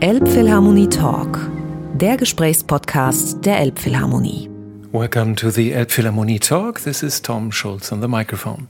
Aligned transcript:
Elbphilharmonie 0.00 0.88
Talk, 0.88 1.38
der 1.94 2.16
Gesprächspodcast 2.16 3.46
der 3.46 3.58
Elbphilharmonie. 3.60 4.50
Welcome 4.92 5.36
to 5.36 5.50
the 5.50 5.72
Elbphilharmonie 5.72 6.40
Talk. 6.40 6.80
This 6.80 7.02
is 7.02 7.22
Tom 7.22 7.50
Schulz 7.50 7.92
on 7.92 8.00
the 8.00 8.08
microphone. 8.08 8.68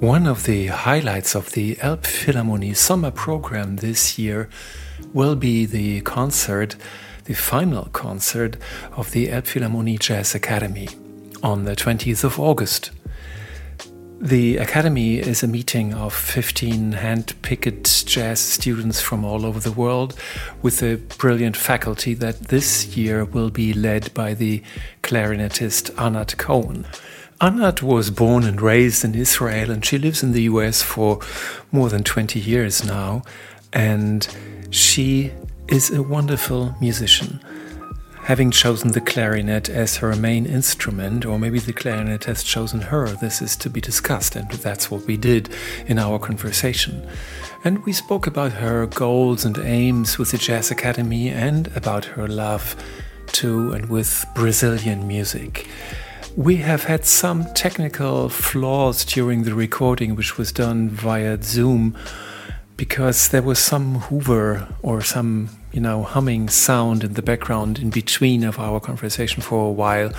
One 0.00 0.26
of 0.26 0.44
the 0.44 0.68
highlights 0.68 1.36
of 1.36 1.52
the 1.52 1.76
Elbphilharmonie 1.76 2.74
summer 2.74 3.10
program 3.10 3.76
this 3.76 4.18
year 4.18 4.48
will 5.12 5.36
be 5.36 5.66
the 5.66 6.00
concert, 6.00 6.76
the 7.26 7.34
final 7.34 7.88
concert 7.92 8.56
of 8.96 9.12
the 9.12 9.28
Elbphilharmonie 9.28 9.98
Jazz 9.98 10.34
Academy 10.34 10.88
on 11.42 11.64
the 11.64 11.76
20th 11.76 12.24
of 12.24 12.40
August. 12.40 12.90
The 14.20 14.56
Academy 14.56 15.18
is 15.18 15.42
a 15.42 15.46
meeting 15.46 15.92
of 15.92 16.14
15 16.14 16.92
hand 16.92 17.34
picked 17.42 18.06
jazz 18.06 18.40
students 18.40 18.98
from 18.98 19.26
all 19.26 19.44
over 19.44 19.60
the 19.60 19.70
world 19.72 20.18
with 20.62 20.82
a 20.82 20.96
brilliant 21.18 21.54
faculty 21.54 22.14
that 22.14 22.48
this 22.48 22.96
year 22.96 23.26
will 23.26 23.50
be 23.50 23.74
led 23.74 24.12
by 24.14 24.32
the 24.32 24.62
clarinetist 25.02 25.90
Anat 26.00 26.38
Cohen. 26.38 26.86
Anat 27.42 27.82
was 27.82 28.10
born 28.10 28.44
and 28.44 28.62
raised 28.62 29.04
in 29.04 29.14
Israel 29.14 29.70
and 29.70 29.84
she 29.84 29.98
lives 29.98 30.22
in 30.22 30.32
the 30.32 30.44
US 30.44 30.80
for 30.80 31.20
more 31.70 31.90
than 31.90 32.02
20 32.02 32.40
years 32.40 32.82
now. 32.86 33.22
And 33.74 34.26
she 34.70 35.30
is 35.68 35.90
a 35.90 36.02
wonderful 36.02 36.74
musician 36.80 37.38
having 38.26 38.50
chosen 38.50 38.90
the 38.90 39.00
clarinet 39.00 39.68
as 39.68 39.98
her 39.98 40.16
main 40.16 40.46
instrument, 40.46 41.24
or 41.24 41.38
maybe 41.38 41.60
the 41.60 41.72
clarinet 41.72 42.24
has 42.24 42.42
chosen 42.42 42.80
her, 42.80 43.06
this 43.06 43.40
is 43.40 43.54
to 43.54 43.70
be 43.70 43.80
discussed, 43.80 44.34
and 44.34 44.50
that's 44.50 44.90
what 44.90 45.06
we 45.06 45.16
did 45.16 45.48
in 45.86 45.96
our 45.96 46.18
conversation. 46.18 47.08
And 47.62 47.84
we 47.84 47.92
spoke 47.92 48.26
about 48.26 48.50
her 48.54 48.84
goals 48.88 49.44
and 49.44 49.56
aims 49.58 50.18
with 50.18 50.32
the 50.32 50.38
Jazz 50.38 50.72
Academy 50.72 51.28
and 51.28 51.68
about 51.76 52.04
her 52.04 52.26
love 52.26 52.74
to 53.34 53.70
and 53.72 53.88
with 53.88 54.26
Brazilian 54.34 55.06
music. 55.06 55.68
We 56.34 56.56
have 56.56 56.82
had 56.82 57.04
some 57.04 57.46
technical 57.54 58.28
flaws 58.28 59.04
during 59.04 59.44
the 59.44 59.54
recording, 59.54 60.16
which 60.16 60.36
was 60.36 60.50
done 60.50 60.88
via 60.88 61.40
Zoom, 61.40 61.96
because 62.76 63.28
there 63.28 63.42
was 63.42 63.60
some 63.60 64.00
Hoover 64.00 64.66
or 64.82 65.00
some 65.00 65.48
you 65.76 65.82
know, 65.82 66.02
humming 66.02 66.48
sound 66.48 67.04
in 67.04 67.12
the 67.12 67.22
background 67.22 67.78
in 67.78 67.90
between 67.90 68.44
of 68.44 68.58
our 68.58 68.80
conversation 68.80 69.42
for 69.42 69.68
a 69.68 69.70
while. 69.70 70.10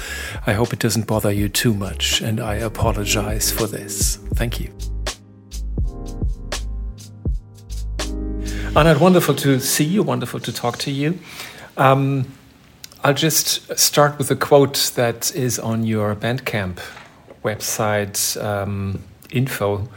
I 0.46 0.54
hope 0.54 0.72
it 0.72 0.78
doesn't 0.78 1.08
bother 1.08 1.32
you 1.32 1.50
too 1.50 1.74
much, 1.74 2.22
and 2.22 2.40
I 2.40 2.58
apologize 2.58 3.52
for 3.52 3.66
this. 3.66 4.18
Thank 4.36 4.60
you. 4.60 4.72
Anat, 8.76 9.02
wonderful 9.02 9.34
to 9.34 9.60
see 9.60 9.84
you, 9.84 10.04
wonderful 10.04 10.40
to 10.42 10.54
talk 10.54 10.78
to 10.78 10.92
you. 10.92 11.18
Um, 11.76 12.32
I'll 13.04 13.16
just 13.16 13.76
start 13.80 14.20
with 14.20 14.30
a 14.30 14.36
quote 14.36 14.92
that 14.94 15.36
is 15.36 15.58
on 15.58 15.84
your 15.84 16.14
Bandcamp 16.16 16.78
website 17.44 18.40
um, 18.44 19.02
info 19.32 19.90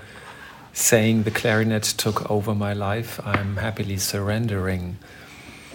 saying, 0.73 1.25
The 1.25 1.31
clarinet 1.31 1.83
took 1.83 2.31
over 2.31 2.55
my 2.55 2.73
life. 2.73 3.21
I'm 3.27 3.59
happily 3.59 3.99
surrendering. 3.99 4.97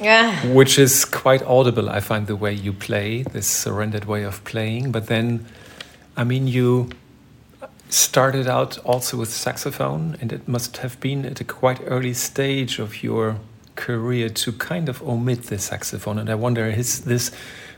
Yeah. 0.01 0.45
Which 0.47 0.77
is 0.77 1.05
quite 1.05 1.41
audible, 1.43 1.89
I 1.89 1.99
find, 1.99 2.27
the 2.27 2.35
way 2.35 2.53
you 2.53 2.73
play, 2.73 3.23
this 3.23 3.47
surrendered 3.47 4.05
way 4.05 4.23
of 4.23 4.43
playing. 4.43 4.91
But 4.91 5.07
then, 5.07 5.45
I 6.17 6.23
mean, 6.23 6.47
you 6.47 6.89
started 7.89 8.47
out 8.47 8.77
also 8.79 9.17
with 9.17 9.29
saxophone, 9.29 10.17
and 10.19 10.33
it 10.33 10.47
must 10.47 10.77
have 10.77 10.99
been 10.99 11.25
at 11.25 11.39
a 11.39 11.43
quite 11.43 11.79
early 11.85 12.13
stage 12.13 12.79
of 12.79 13.03
your 13.03 13.37
career 13.75 14.29
to 14.29 14.51
kind 14.51 14.89
of 14.89 15.01
omit 15.01 15.43
the 15.43 15.57
saxophone. 15.59 16.19
And 16.19 16.29
I 16.29 16.35
wonder, 16.35 16.69
has 16.71 17.01
this 17.01 17.31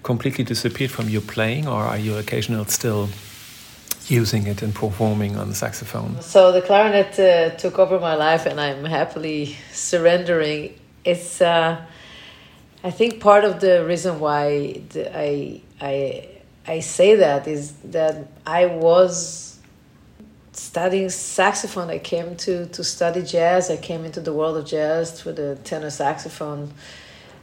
completely 0.04 0.44
disappeared 0.44 0.92
from 0.92 1.10
your 1.10 1.22
playing, 1.22 1.68
or 1.68 1.84
are 1.84 1.98
you 1.98 2.18
occasionally 2.18 2.66
still 2.66 3.10
using 4.08 4.48
it 4.48 4.62
and 4.62 4.74
performing 4.74 5.38
on 5.38 5.50
the 5.50 5.56
saxophone? 5.56 6.20
So 6.22 6.52
the 6.52 6.62
clarinet 6.62 7.20
uh, 7.20 7.56
took 7.58 7.78
over 7.78 8.00
my 8.00 8.16
life, 8.16 8.48
and 8.48 8.60
I'm 8.60 8.86
happily 8.86 9.56
surrendering. 9.72 10.80
It's. 11.06 11.42
Uh, 11.42 11.86
I 12.84 12.92
think 12.92 13.20
part 13.20 13.44
of 13.44 13.60
the 13.60 13.86
reason 13.86 14.20
why 14.20 14.82
I 14.96 15.62
I 15.82 16.30
I 16.68 16.80
say 16.80 17.16
that 17.16 17.48
is 17.48 17.74
that 17.86 18.28
I 18.46 18.66
was 18.66 19.60
studying 20.52 21.10
saxophone. 21.10 21.90
I 21.90 22.00
came 22.00 22.36
to 22.38 22.68
to 22.68 22.84
study 22.84 23.24
jazz. 23.24 23.70
I 23.70 23.78
came 23.78 24.06
into 24.06 24.20
the 24.20 24.34
world 24.34 24.58
of 24.58 24.66
jazz 24.66 25.20
through 25.20 25.34
the 25.34 25.56
tenor 25.64 25.90
saxophone. 25.90 26.74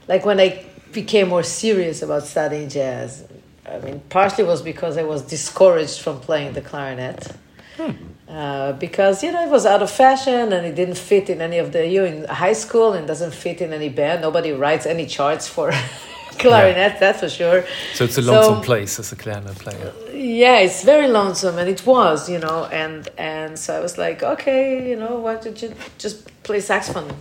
Like 0.07 0.25
when 0.25 0.39
I 0.39 0.65
became 0.93 1.29
more 1.29 1.43
serious 1.43 2.03
about 2.03 2.25
studying 2.25 2.69
jazz, 2.69 3.25
I 3.67 3.79
mean, 3.79 4.01
partially 4.11 4.45
was 4.45 4.63
because 4.63 4.97
I 4.97 5.03
was 5.03 5.23
discouraged 5.23 6.01
from 6.01 6.21
playing 6.21 6.53
the 6.53 6.61
clarinet. 6.61 7.33
Hmm. 7.77 7.93
Uh, 8.35 8.73
because 8.73 9.23
you 9.23 9.31
know 9.31 9.45
it 9.45 9.49
was 9.49 9.65
out 9.65 9.81
of 9.81 9.89
fashion 9.89 10.53
and 10.53 10.67
it 10.67 10.75
didn't 10.75 10.97
fit 10.97 11.31
in 11.31 11.41
any 11.41 11.59
of 11.59 11.71
the 11.71 11.87
you 11.87 12.03
in 12.03 12.25
high 12.25 12.53
school 12.53 12.93
and 12.93 13.07
doesn't 13.07 13.33
fit 13.33 13.61
in 13.61 13.73
any 13.73 13.89
band. 13.89 14.23
Nobody 14.23 14.51
writes 14.51 14.87
any 14.87 15.07
charts 15.07 15.47
for 15.47 15.71
clarinet, 16.41 16.95
yeah. 16.95 16.99
that's 16.99 17.21
for 17.21 17.29
sure. 17.29 17.65
So 17.93 18.03
it's 18.03 18.19
a 18.19 18.23
lonesome 18.23 18.57
so, 18.57 18.63
place 18.63 18.99
as 18.99 19.13
a 19.13 19.17
clarinet 19.17 19.55
player. 19.55 19.93
Yeah, 20.13 20.59
it's 20.59 20.83
very 20.83 21.07
lonesome, 21.07 21.59
and 21.59 21.69
it 21.69 21.87
was, 21.87 22.29
you 22.29 22.41
know, 22.41 22.65
and 22.73 23.09
and 23.19 23.57
so 23.57 23.77
I 23.77 23.81
was 23.81 23.99
like, 23.99 24.25
okay, 24.25 24.91
you 24.91 24.97
know, 24.97 25.21
why 25.21 25.37
don't 25.37 25.63
you 25.63 25.73
just 25.99 26.27
play 26.43 26.59
saxophone? 26.59 27.15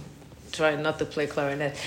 Try 0.51 0.75
not 0.78 0.97
to 0.97 1.06
play 1.06 1.28
clarinet. 1.28 1.78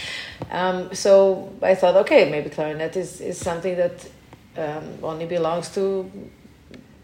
Um, 0.53 0.95
so 0.95 1.53
I 1.63 1.75
thought, 1.75 1.97
okay, 1.97 2.31
maybe 2.31 2.49
clarinet 2.49 2.97
is 2.97 3.21
is 3.21 3.39
something 3.39 3.77
that 3.77 4.09
um, 4.57 4.85
only 5.03 5.27
belongs 5.27 5.69
to, 5.71 6.09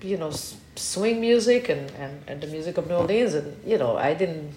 you 0.02 0.18
know 0.18 0.30
swing 0.76 1.20
music 1.20 1.68
and, 1.68 1.90
and, 1.92 2.22
and 2.26 2.40
the 2.40 2.46
music 2.46 2.78
of 2.78 2.86
New 2.88 2.94
Orleans, 2.94 3.34
and 3.34 3.56
you 3.66 3.78
know, 3.78 3.96
I 3.96 4.14
didn't. 4.14 4.54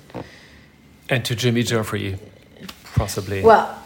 And 1.10 1.24
to 1.26 1.36
Jimmy 1.36 1.64
Giuffre, 1.64 2.18
possibly. 2.96 3.44
Well, 3.44 3.78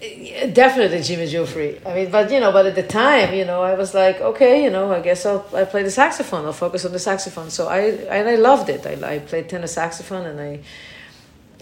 definitely 0.00 1.02
Jimmy 1.02 1.26
Giuffre. 1.26 1.84
I 1.86 1.94
mean, 1.94 2.10
but 2.10 2.30
you 2.30 2.40
know, 2.40 2.52
but 2.52 2.66
at 2.66 2.74
the 2.74 2.82
time, 2.82 3.34
you 3.34 3.44
know, 3.44 3.62
I 3.62 3.74
was 3.74 3.94
like, 3.94 4.20
okay, 4.20 4.64
you 4.64 4.70
know, 4.70 4.92
I 4.92 5.00
guess 5.00 5.24
I'll 5.26 5.46
I 5.54 5.64
play 5.64 5.82
the 5.82 5.90
saxophone. 5.90 6.44
I'll 6.44 6.52
focus 6.52 6.84
on 6.84 6.92
the 6.92 6.98
saxophone. 6.98 7.50
So 7.50 7.68
I 7.68 7.80
and 7.80 8.28
I 8.28 8.36
loved 8.36 8.68
it. 8.68 8.86
I, 8.86 9.14
I 9.14 9.18
played 9.20 9.48
tenor 9.48 9.66
saxophone, 9.66 10.26
and 10.26 10.40
I 10.40 10.60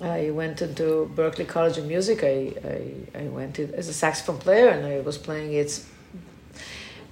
I 0.03 0.31
went 0.31 0.63
into 0.63 1.11
Berklee 1.15 1.47
College 1.47 1.79
of 1.79 1.87
Music. 1.87 2.25
I 2.25 2.53
I, 2.65 3.21
I 3.23 3.29
went 3.29 3.57
to, 3.57 3.73
as 3.75 3.89
a 3.89 3.95
saxophone 3.95 4.39
player, 4.39 4.69
and 4.69 4.87
I 4.87 5.01
was 5.01 5.19
playing 5.19 5.53
it 5.53 5.85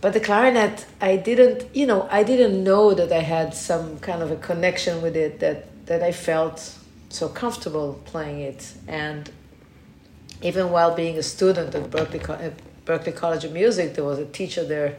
but 0.02 0.12
the 0.12 0.20
clarinet 0.20 0.84
i 1.00 1.16
didn't 1.16 1.64
you 1.74 1.86
know 1.86 2.06
i 2.10 2.22
didn't 2.22 2.62
know 2.62 2.92
that 2.92 3.10
i 3.10 3.20
had 3.20 3.54
some 3.54 3.98
kind 4.00 4.20
of 4.20 4.30
a 4.30 4.36
connection 4.36 5.00
with 5.00 5.16
it 5.16 5.40
that 5.40 5.64
that 5.86 6.02
i 6.02 6.12
felt 6.12 6.76
so 7.08 7.28
comfortable 7.28 8.00
playing 8.04 8.40
it 8.40 8.74
and 8.86 9.30
even 10.42 10.70
while 10.70 10.94
being 10.94 11.16
a 11.16 11.22
student 11.22 11.74
at 11.74 11.88
berklee, 11.90 12.28
at 12.46 12.52
berklee 12.84 13.16
college 13.16 13.44
of 13.44 13.52
music 13.52 13.94
there 13.94 14.04
was 14.04 14.18
a 14.18 14.26
teacher 14.26 14.64
there 14.64 14.98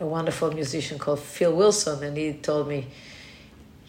a 0.00 0.06
wonderful 0.06 0.50
musician 0.52 0.98
called 0.98 1.20
phil 1.20 1.54
wilson 1.54 2.02
and 2.02 2.16
he 2.16 2.32
told 2.32 2.68
me 2.68 2.86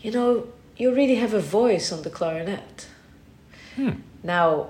you 0.01 0.11
know 0.11 0.47
you 0.77 0.93
really 0.93 1.15
have 1.15 1.33
a 1.33 1.41
voice 1.41 1.91
on 1.91 2.01
the 2.01 2.09
clarinet 2.09 2.87
hmm. 3.75 3.91
now 4.23 4.69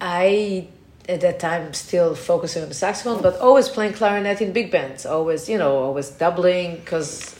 i 0.00 0.66
at 1.08 1.20
that 1.20 1.38
time 1.38 1.72
still 1.74 2.14
focusing 2.14 2.62
on 2.62 2.68
the 2.68 2.74
saxophone, 2.74 3.20
but 3.20 3.38
always 3.38 3.68
playing 3.68 3.92
clarinet 3.92 4.40
in 4.40 4.52
big 4.52 4.70
bands. 4.70 5.04
Always, 5.04 5.48
you 5.48 5.58
know, 5.58 5.76
always 5.76 6.10
doubling 6.10 6.76
because 6.76 7.38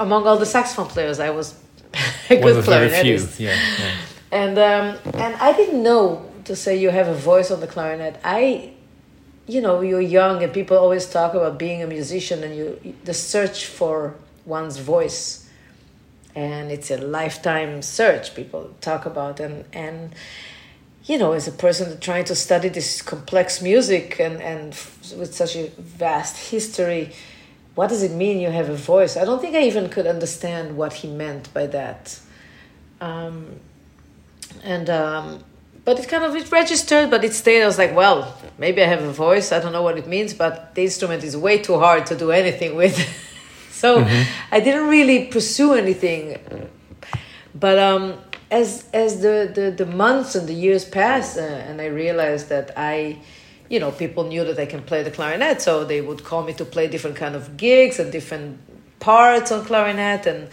among 0.00 0.26
all 0.26 0.36
the 0.36 0.46
saxophone 0.46 0.88
players, 0.88 1.20
I 1.20 1.30
was 1.30 1.54
a 2.30 2.40
One 2.40 2.54
good 2.54 2.64
clarinetist. 2.64 3.38
Yeah, 3.38 3.56
yeah. 3.78 3.94
And 4.32 4.58
um, 4.58 4.98
and 5.14 5.34
I 5.36 5.52
didn't 5.52 5.82
know 5.82 6.28
to 6.44 6.56
say 6.56 6.76
you 6.76 6.90
have 6.90 7.08
a 7.08 7.14
voice 7.14 7.50
on 7.50 7.60
the 7.60 7.66
clarinet. 7.66 8.20
I, 8.24 8.72
you 9.46 9.60
know, 9.60 9.80
you're 9.80 10.00
young 10.00 10.42
and 10.42 10.52
people 10.52 10.76
always 10.76 11.08
talk 11.08 11.34
about 11.34 11.58
being 11.58 11.82
a 11.82 11.86
musician 11.86 12.42
and 12.42 12.56
you 12.56 12.94
the 13.04 13.14
search 13.14 13.66
for 13.66 14.16
one's 14.44 14.78
voice, 14.78 15.48
and 16.34 16.72
it's 16.72 16.90
a 16.90 16.96
lifetime 16.96 17.80
search. 17.80 18.34
People 18.34 18.74
talk 18.80 19.06
about 19.06 19.38
and 19.38 19.64
and 19.72 20.14
you 21.04 21.18
know, 21.18 21.32
as 21.32 21.46
a 21.46 21.52
person 21.52 22.00
trying 22.00 22.24
to 22.24 22.34
study 22.34 22.68
this 22.68 23.02
complex 23.02 23.60
music 23.60 24.18
and, 24.18 24.40
and 24.40 24.68
with 25.18 25.34
such 25.34 25.54
a 25.56 25.68
vast 25.78 26.50
history, 26.50 27.12
what 27.74 27.88
does 27.88 28.02
it 28.02 28.12
mean 28.12 28.38
you 28.40 28.50
have 28.50 28.70
a 28.70 28.76
voice? 28.76 29.16
I 29.16 29.24
don't 29.24 29.40
think 29.40 29.54
I 29.54 29.62
even 29.62 29.88
could 29.88 30.06
understand 30.06 30.76
what 30.76 30.94
he 30.94 31.08
meant 31.08 31.52
by 31.52 31.66
that. 31.66 32.18
Um, 33.00 33.60
and 34.62 34.88
um, 34.88 35.44
but 35.84 35.98
it 35.98 36.08
kind 36.08 36.24
of 36.24 36.34
it 36.34 36.50
registered, 36.50 37.10
but 37.10 37.24
it 37.24 37.34
stayed. 37.34 37.62
I 37.62 37.66
was 37.66 37.76
like, 37.76 37.94
well, 37.94 38.34
maybe 38.56 38.82
I 38.82 38.86
have 38.86 39.02
a 39.02 39.12
voice. 39.12 39.52
I 39.52 39.58
don't 39.58 39.72
know 39.72 39.82
what 39.82 39.98
it 39.98 40.06
means, 40.06 40.32
but 40.32 40.74
the 40.74 40.84
instrument 40.84 41.22
is 41.24 41.36
way 41.36 41.58
too 41.58 41.78
hard 41.78 42.06
to 42.06 42.16
do 42.16 42.30
anything 42.30 42.76
with. 42.76 42.96
so 43.70 44.02
mm-hmm. 44.02 44.54
I 44.54 44.60
didn't 44.60 44.88
really 44.88 45.26
pursue 45.26 45.74
anything. 45.74 46.38
But 47.54 47.78
um, 47.78 48.14
as 48.50 48.88
as 48.92 49.20
the, 49.20 49.50
the, 49.54 49.84
the 49.84 49.86
months 49.86 50.34
and 50.34 50.48
the 50.48 50.54
years 50.54 50.84
pass, 50.84 51.36
uh, 51.36 51.40
and 51.40 51.80
I 51.80 51.86
realized 51.86 52.48
that 52.48 52.72
I, 52.76 53.18
you 53.68 53.80
know, 53.80 53.90
people 53.90 54.24
knew 54.24 54.44
that 54.44 54.58
I 54.58 54.66
can 54.66 54.82
play 54.82 55.02
the 55.02 55.10
clarinet, 55.10 55.62
so 55.62 55.84
they 55.84 56.00
would 56.00 56.24
call 56.24 56.42
me 56.42 56.52
to 56.54 56.64
play 56.64 56.86
different 56.88 57.16
kind 57.16 57.34
of 57.34 57.56
gigs 57.56 57.98
and 57.98 58.12
different 58.12 58.60
parts 59.00 59.50
on 59.50 59.64
clarinet. 59.64 60.26
And 60.26 60.48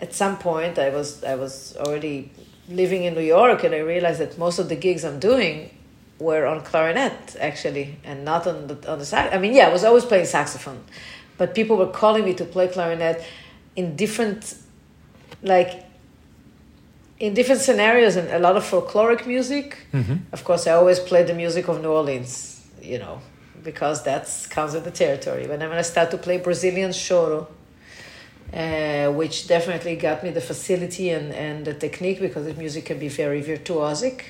at 0.00 0.14
some 0.14 0.38
point, 0.38 0.78
I 0.78 0.90
was 0.90 1.24
I 1.24 1.34
was 1.34 1.76
already 1.76 2.30
living 2.68 3.04
in 3.04 3.14
New 3.14 3.22
York, 3.22 3.64
and 3.64 3.74
I 3.74 3.78
realized 3.78 4.20
that 4.20 4.38
most 4.38 4.58
of 4.58 4.68
the 4.68 4.76
gigs 4.76 5.04
I'm 5.04 5.18
doing 5.18 5.70
were 6.18 6.46
on 6.46 6.62
clarinet 6.62 7.36
actually, 7.40 7.96
and 8.04 8.24
not 8.24 8.46
on 8.46 8.66
the 8.68 8.90
on 8.90 8.98
the 8.98 9.04
sax. 9.04 9.34
I 9.34 9.38
mean, 9.38 9.54
yeah, 9.54 9.68
I 9.68 9.72
was 9.72 9.84
always 9.84 10.04
playing 10.04 10.26
saxophone, 10.26 10.84
but 11.36 11.54
people 11.54 11.76
were 11.76 11.88
calling 11.88 12.24
me 12.24 12.34
to 12.34 12.44
play 12.44 12.68
clarinet 12.68 13.24
in 13.76 13.96
different, 13.96 14.54
like 15.42 15.87
in 17.20 17.34
different 17.34 17.60
scenarios 17.60 18.16
and 18.16 18.28
a 18.30 18.38
lot 18.38 18.56
of 18.56 18.64
folkloric 18.64 19.26
music. 19.26 19.78
Mm-hmm. 19.92 20.16
Of 20.32 20.44
course, 20.44 20.66
I 20.66 20.72
always 20.72 20.98
play 21.00 21.24
the 21.24 21.34
music 21.34 21.68
of 21.68 21.82
New 21.82 21.90
Orleans, 21.90 22.64
you 22.80 22.98
know, 22.98 23.20
because 23.62 24.04
that 24.04 24.28
comes 24.50 24.74
with 24.74 24.84
the 24.84 24.90
territory. 24.90 25.46
When 25.46 25.62
I 25.62 25.82
start 25.82 26.10
to 26.12 26.18
play 26.18 26.38
Brazilian 26.38 26.90
choro, 26.90 27.48
uh, 28.52 29.12
which 29.12 29.46
definitely 29.46 29.96
got 29.96 30.22
me 30.22 30.30
the 30.30 30.40
facility 30.40 31.10
and, 31.10 31.32
and 31.32 31.64
the 31.64 31.74
technique 31.74 32.20
because 32.20 32.46
the 32.46 32.54
music 32.54 32.86
can 32.86 32.98
be 32.98 33.08
very 33.08 33.42
virtuosic. 33.42 34.22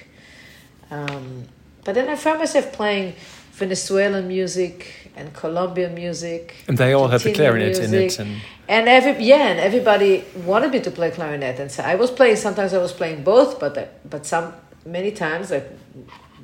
Um, 0.90 1.44
but 1.85 1.94
then 1.94 2.08
I 2.08 2.17
found 2.17 2.40
myself 2.40 2.73
playing 2.73 3.14
Venezuelan 3.58 4.26
music 4.28 5.10
and 5.16 5.34
Colombian 5.34 5.94
music. 5.94 6.55
And 6.69 6.78
they 6.78 6.93
all 6.93 7.08
had 7.08 7.20
the 7.20 7.32
clarinet 7.32 7.76
music. 7.78 7.88
in 7.88 7.94
it. 7.94 8.19
And, 8.19 8.40
and 8.69 8.88
every 8.88 9.25
yeah, 9.25 9.49
and 9.49 9.58
everybody 9.60 10.25
wanted 10.44 10.70
me 10.72 10.81
to 10.81 10.90
play 10.90 11.10
clarinet, 11.10 11.58
and 11.58 11.70
so 11.70 11.82
I 11.82 11.94
was 11.96 12.10
playing. 12.10 12.37
Sometimes 12.37 12.72
I 12.75 12.78
was 12.78 12.93
playing 12.93 13.25
both, 13.25 13.58
but 13.58 13.75
but 14.08 14.26
some 14.26 14.55
many 14.84 15.10
times 15.10 15.50
like 15.50 15.69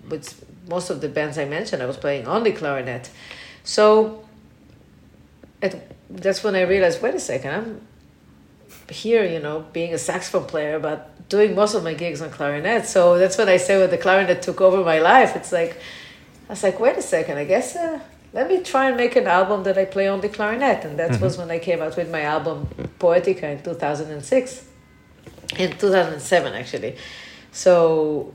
with 0.08 0.44
most 0.68 0.90
of 0.90 1.00
the 1.00 1.08
bands 1.08 1.38
I 1.38 1.44
mentioned, 1.44 1.82
I 1.82 1.86
was 1.86 1.96
playing 1.96 2.26
only 2.26 2.52
clarinet. 2.52 3.10
So 3.62 4.24
it, 5.62 5.72
that's 6.10 6.42
when 6.44 6.54
I 6.54 6.62
realized, 6.62 7.02
wait 7.02 7.14
a 7.14 7.20
second, 7.20 7.50
I'm 7.50 7.80
here, 8.90 9.24
you 9.24 9.40
know, 9.40 9.66
being 9.72 9.94
a 9.94 9.98
saxophone 9.98 10.46
player, 10.46 10.78
but 10.78 11.10
doing 11.28 11.54
most 11.54 11.74
of 11.74 11.82
my 11.84 11.94
gigs 11.94 12.20
on 12.20 12.30
clarinet. 12.30 12.86
So 12.86 13.18
that's 13.18 13.38
when 13.38 13.48
I 13.48 13.56
say 13.56 13.78
when 13.78 13.90
the 13.90 13.98
clarinet 13.98 14.42
took 14.42 14.60
over 14.60 14.84
my 14.84 14.98
life. 14.98 15.36
It's 15.36 15.52
like 15.52 15.80
I 16.48 16.52
was 16.52 16.62
like, 16.62 16.78
wait 16.78 16.96
a 16.96 17.02
second, 17.02 17.38
I 17.38 17.44
guess 17.44 17.74
uh, 17.76 18.00
let 18.34 18.48
me 18.48 18.62
try 18.62 18.88
and 18.88 18.96
make 18.96 19.16
an 19.16 19.26
album 19.26 19.62
that 19.62 19.78
I 19.78 19.84
play 19.84 20.08
on 20.08 20.20
the 20.20 20.28
clarinet. 20.28 20.84
And 20.84 20.98
that 20.98 21.12
mm-hmm. 21.12 21.22
was 21.22 21.38
when 21.38 21.50
I 21.50 21.58
came 21.58 21.80
out 21.80 21.96
with 21.96 22.10
my 22.10 22.22
album 22.22 22.68
Poetica 22.98 23.44
in 23.44 23.62
2006, 23.62 24.66
in 25.56 25.70
2007 25.70 26.52
actually. 26.52 26.96
So 27.52 28.34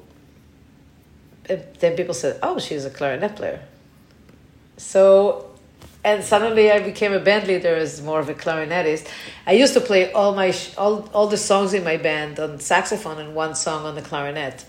then 1.43 1.95
people 1.95 2.13
said, 2.13 2.39
oh, 2.41 2.59
she's 2.59 2.85
a 2.85 2.89
clarinet 2.89 3.35
player. 3.35 3.61
So, 4.77 5.49
and 6.03 6.23
suddenly 6.23 6.71
I 6.71 6.79
became 6.79 7.11
a 7.11 7.19
band 7.19 7.47
leader 7.47 7.75
as 7.75 8.01
more 8.01 8.19
of 8.19 8.29
a 8.29 8.33
clarinetist. 8.33 9.11
I 9.45 9.51
used 9.51 9.73
to 9.73 9.81
play 9.81 10.13
all 10.13 10.33
my 10.33 10.55
all, 10.77 11.09
all 11.13 11.27
the 11.27 11.37
songs 11.37 11.73
in 11.73 11.83
my 11.83 11.97
band 11.97 12.39
on 12.39 12.59
saxophone 12.59 13.19
and 13.19 13.35
one 13.35 13.55
song 13.55 13.85
on 13.85 13.95
the 13.95 14.01
clarinet 14.01 14.63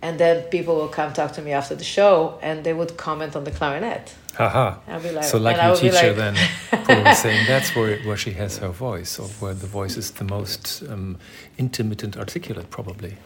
and 0.00 0.18
then 0.18 0.44
people 0.44 0.76
will 0.76 0.88
come 0.88 1.12
talk 1.12 1.32
to 1.32 1.42
me 1.42 1.52
after 1.52 1.74
the 1.74 1.84
show 1.84 2.38
and 2.40 2.64
they 2.64 2.72
would 2.72 2.96
comment 2.96 3.34
on 3.34 3.44
the 3.44 3.50
clarinet. 3.50 4.14
Haha. 4.34 4.76
Like, 4.86 5.24
so 5.24 5.38
like 5.38 5.56
your 5.56 5.74
teacher 5.74 6.14
like, 6.14 6.86
then 6.86 7.14
saying 7.16 7.46
that's 7.48 7.74
where, 7.74 7.98
where 8.02 8.16
she 8.16 8.30
has 8.32 8.58
her 8.58 8.68
voice 8.68 9.18
or 9.18 9.26
where 9.40 9.54
the 9.54 9.66
voice 9.66 9.96
is 9.96 10.12
the 10.12 10.24
most 10.24 10.84
um, 10.88 11.18
intimate 11.58 12.04
and 12.04 12.16
articulate 12.16 12.70
probably. 12.70 13.16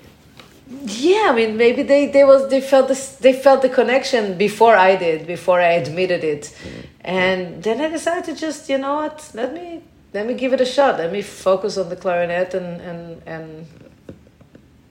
Yeah, 0.85 1.27
I 1.29 1.35
mean 1.35 1.59
maybe 1.59 1.83
they, 1.83 2.07
they 2.07 2.25
was 2.25 2.49
they 2.49 2.63
felt 2.63 2.89
this 2.89 3.17
they 3.17 3.35
felt 3.35 3.61
the 3.61 3.69
connection 3.69 4.39
before 4.39 4.75
I 4.75 4.97
did, 4.97 5.27
before 5.27 5.61
I 5.61 5.73
admitted 5.73 6.25
it. 6.25 6.57
And 7.03 7.63
then 7.63 7.83
I 7.83 7.89
decided 7.89 8.25
to 8.25 8.35
just, 8.35 8.71
you 8.71 8.79
know 8.79 8.95
what, 8.95 9.31
let 9.35 9.53
me 9.53 9.83
let 10.15 10.27
me 10.27 10.33
give 10.33 10.55
it 10.55 10.63
a 10.63 10.65
shot. 10.65 10.99
Let 10.99 11.13
me 11.13 11.21
focus 11.21 11.77
on 11.77 11.91
the 11.91 11.97
clarinet 11.97 12.55
and 12.55 12.81
and, 12.81 13.23
and 13.27 13.67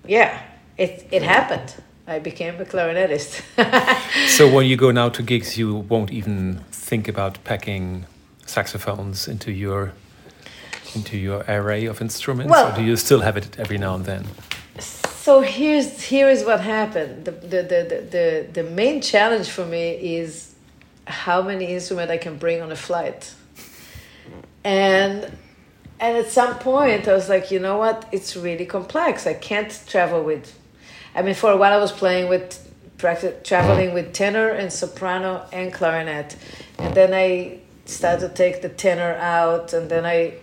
yeah, 0.05 0.39
it 0.81 1.07
it 1.11 1.23
happened. 1.23 1.73
I 2.07 2.19
became 2.19 2.59
a 2.59 2.65
clarinetist. 2.65 3.41
so 4.37 4.51
when 4.53 4.65
you 4.65 4.75
go 4.75 4.91
now 4.91 5.09
to 5.09 5.23
gigs, 5.23 5.57
you 5.57 5.75
won't 5.75 6.11
even 6.11 6.63
think 6.71 7.07
about 7.07 7.43
packing 7.43 8.05
saxophones 8.45 9.27
into 9.27 9.51
your 9.51 9.93
into 10.95 11.17
your 11.17 11.45
array 11.47 11.85
of 11.85 12.01
instruments, 12.01 12.51
well, 12.51 12.71
or 12.71 12.75
do 12.75 12.83
you 12.83 12.97
still 12.97 13.21
have 13.21 13.37
it 13.37 13.59
every 13.59 13.77
now 13.77 13.95
and 13.95 14.05
then? 14.05 14.25
So 14.79 15.41
here's 15.41 16.01
here 16.01 16.29
is 16.29 16.43
what 16.43 16.59
happened. 16.61 17.25
The 17.25 17.31
the 17.31 17.61
the 17.71 17.81
the, 18.15 18.47
the 18.53 18.63
main 18.63 19.01
challenge 19.01 19.49
for 19.49 19.65
me 19.65 20.15
is 20.17 20.55
how 21.05 21.41
many 21.41 21.65
instruments 21.65 22.11
I 22.11 22.17
can 22.17 22.37
bring 22.37 22.61
on 22.61 22.71
a 22.71 22.75
flight, 22.75 23.33
and 24.63 25.37
and 25.99 26.17
at 26.17 26.31
some 26.31 26.55
point 26.57 27.07
I 27.07 27.13
was 27.13 27.29
like, 27.29 27.51
you 27.51 27.59
know 27.59 27.77
what? 27.77 28.07
It's 28.11 28.35
really 28.35 28.65
complex. 28.65 29.27
I 29.27 29.35
can't 29.35 29.71
travel 29.87 30.23
with 30.23 30.60
I 31.15 31.21
mean, 31.21 31.35
for 31.35 31.51
a 31.51 31.57
while 31.57 31.73
I 31.73 31.77
was 31.77 31.91
playing 31.91 32.29
with 32.29 32.67
traveling 33.43 33.93
with 33.93 34.13
tenor 34.13 34.49
and 34.49 34.71
soprano 34.71 35.45
and 35.51 35.73
clarinet, 35.73 36.35
and 36.77 36.93
then 36.93 37.13
I 37.13 37.59
started 37.85 38.29
to 38.29 38.33
take 38.33 38.61
the 38.61 38.69
tenor 38.69 39.15
out, 39.15 39.73
and 39.73 39.89
then 39.89 40.05
I 40.05 40.35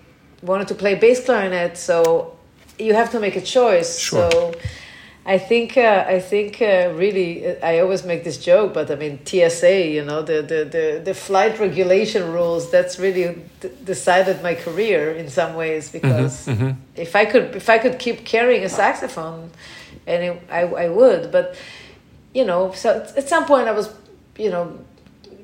wanted 0.42 0.68
to 0.68 0.74
play 0.74 0.94
bass 0.94 1.24
clarinet. 1.24 1.76
So 1.76 2.36
you 2.78 2.94
have 2.94 3.10
to 3.12 3.20
make 3.20 3.36
a 3.36 3.40
choice. 3.40 3.98
Sure. 3.98 4.30
So 4.30 4.54
I 5.28 5.36
think 5.36 5.76
uh, 5.76 6.04
I 6.08 6.20
think 6.20 6.62
uh, 6.62 6.90
really 6.94 7.60
I 7.62 7.80
always 7.80 8.02
make 8.02 8.24
this 8.24 8.38
joke, 8.38 8.72
but 8.72 8.90
I 8.90 8.94
mean 8.94 9.20
TSA, 9.26 9.86
you 9.86 10.04
know, 10.04 10.22
the 10.22 10.40
the 10.42 10.64
the, 10.64 11.02
the 11.04 11.14
flight 11.14 11.58
regulation 11.58 12.32
rules. 12.32 12.70
That's 12.70 12.98
really 12.98 13.42
d- 13.60 13.70
decided 13.84 14.42
my 14.42 14.54
career 14.54 15.12
in 15.12 15.28
some 15.28 15.54
ways 15.54 15.90
mm-hmm, 15.90 16.08
because 16.08 16.46
mm-hmm, 16.46 16.64
mm-hmm. 16.64 17.00
if 17.00 17.14
I 17.14 17.24
could 17.26 17.54
if 17.54 17.68
I 17.68 17.78
could 17.78 17.98
keep 17.98 18.24
carrying 18.24 18.64
a 18.64 18.68
saxophone 18.68 19.50
and 20.08 20.24
it, 20.24 20.42
I, 20.50 20.62
I 20.62 20.88
would. 20.88 21.30
But, 21.30 21.56
you 22.34 22.44
know, 22.44 22.72
so 22.72 23.06
at 23.16 23.28
some 23.28 23.44
point 23.44 23.68
I 23.68 23.72
was, 23.72 23.94
you 24.36 24.50
know, 24.50 24.78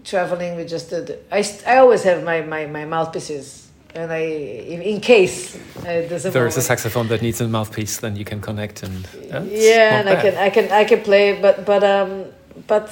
traveling 0.04 0.56
with 0.56 0.68
just 0.68 0.90
the, 0.90 1.18
I, 1.30 1.44
I 1.66 1.78
always 1.78 2.02
have 2.04 2.24
my, 2.24 2.40
my, 2.40 2.66
my 2.66 2.84
mouthpieces. 2.84 3.68
And 3.94 4.10
I, 4.10 4.18
in, 4.18 4.82
in 4.82 5.00
case 5.00 5.54
uh, 5.54 5.82
there's 6.08 6.26
a 6.26 6.30
there's 6.30 6.56
a 6.56 6.62
saxophone 6.62 7.06
that 7.08 7.22
needs 7.22 7.40
a 7.40 7.46
mouthpiece, 7.46 7.98
then 7.98 8.16
you 8.16 8.24
can 8.24 8.40
connect 8.40 8.82
and 8.82 9.06
yeah, 9.30 10.00
and 10.00 10.06
bad. 10.06 10.18
I 10.18 10.20
can 10.20 10.34
I 10.36 10.50
can 10.50 10.72
I 10.72 10.84
can 10.84 11.00
play, 11.02 11.40
but 11.40 11.64
but 11.64 11.84
um 11.84 12.24
but 12.66 12.90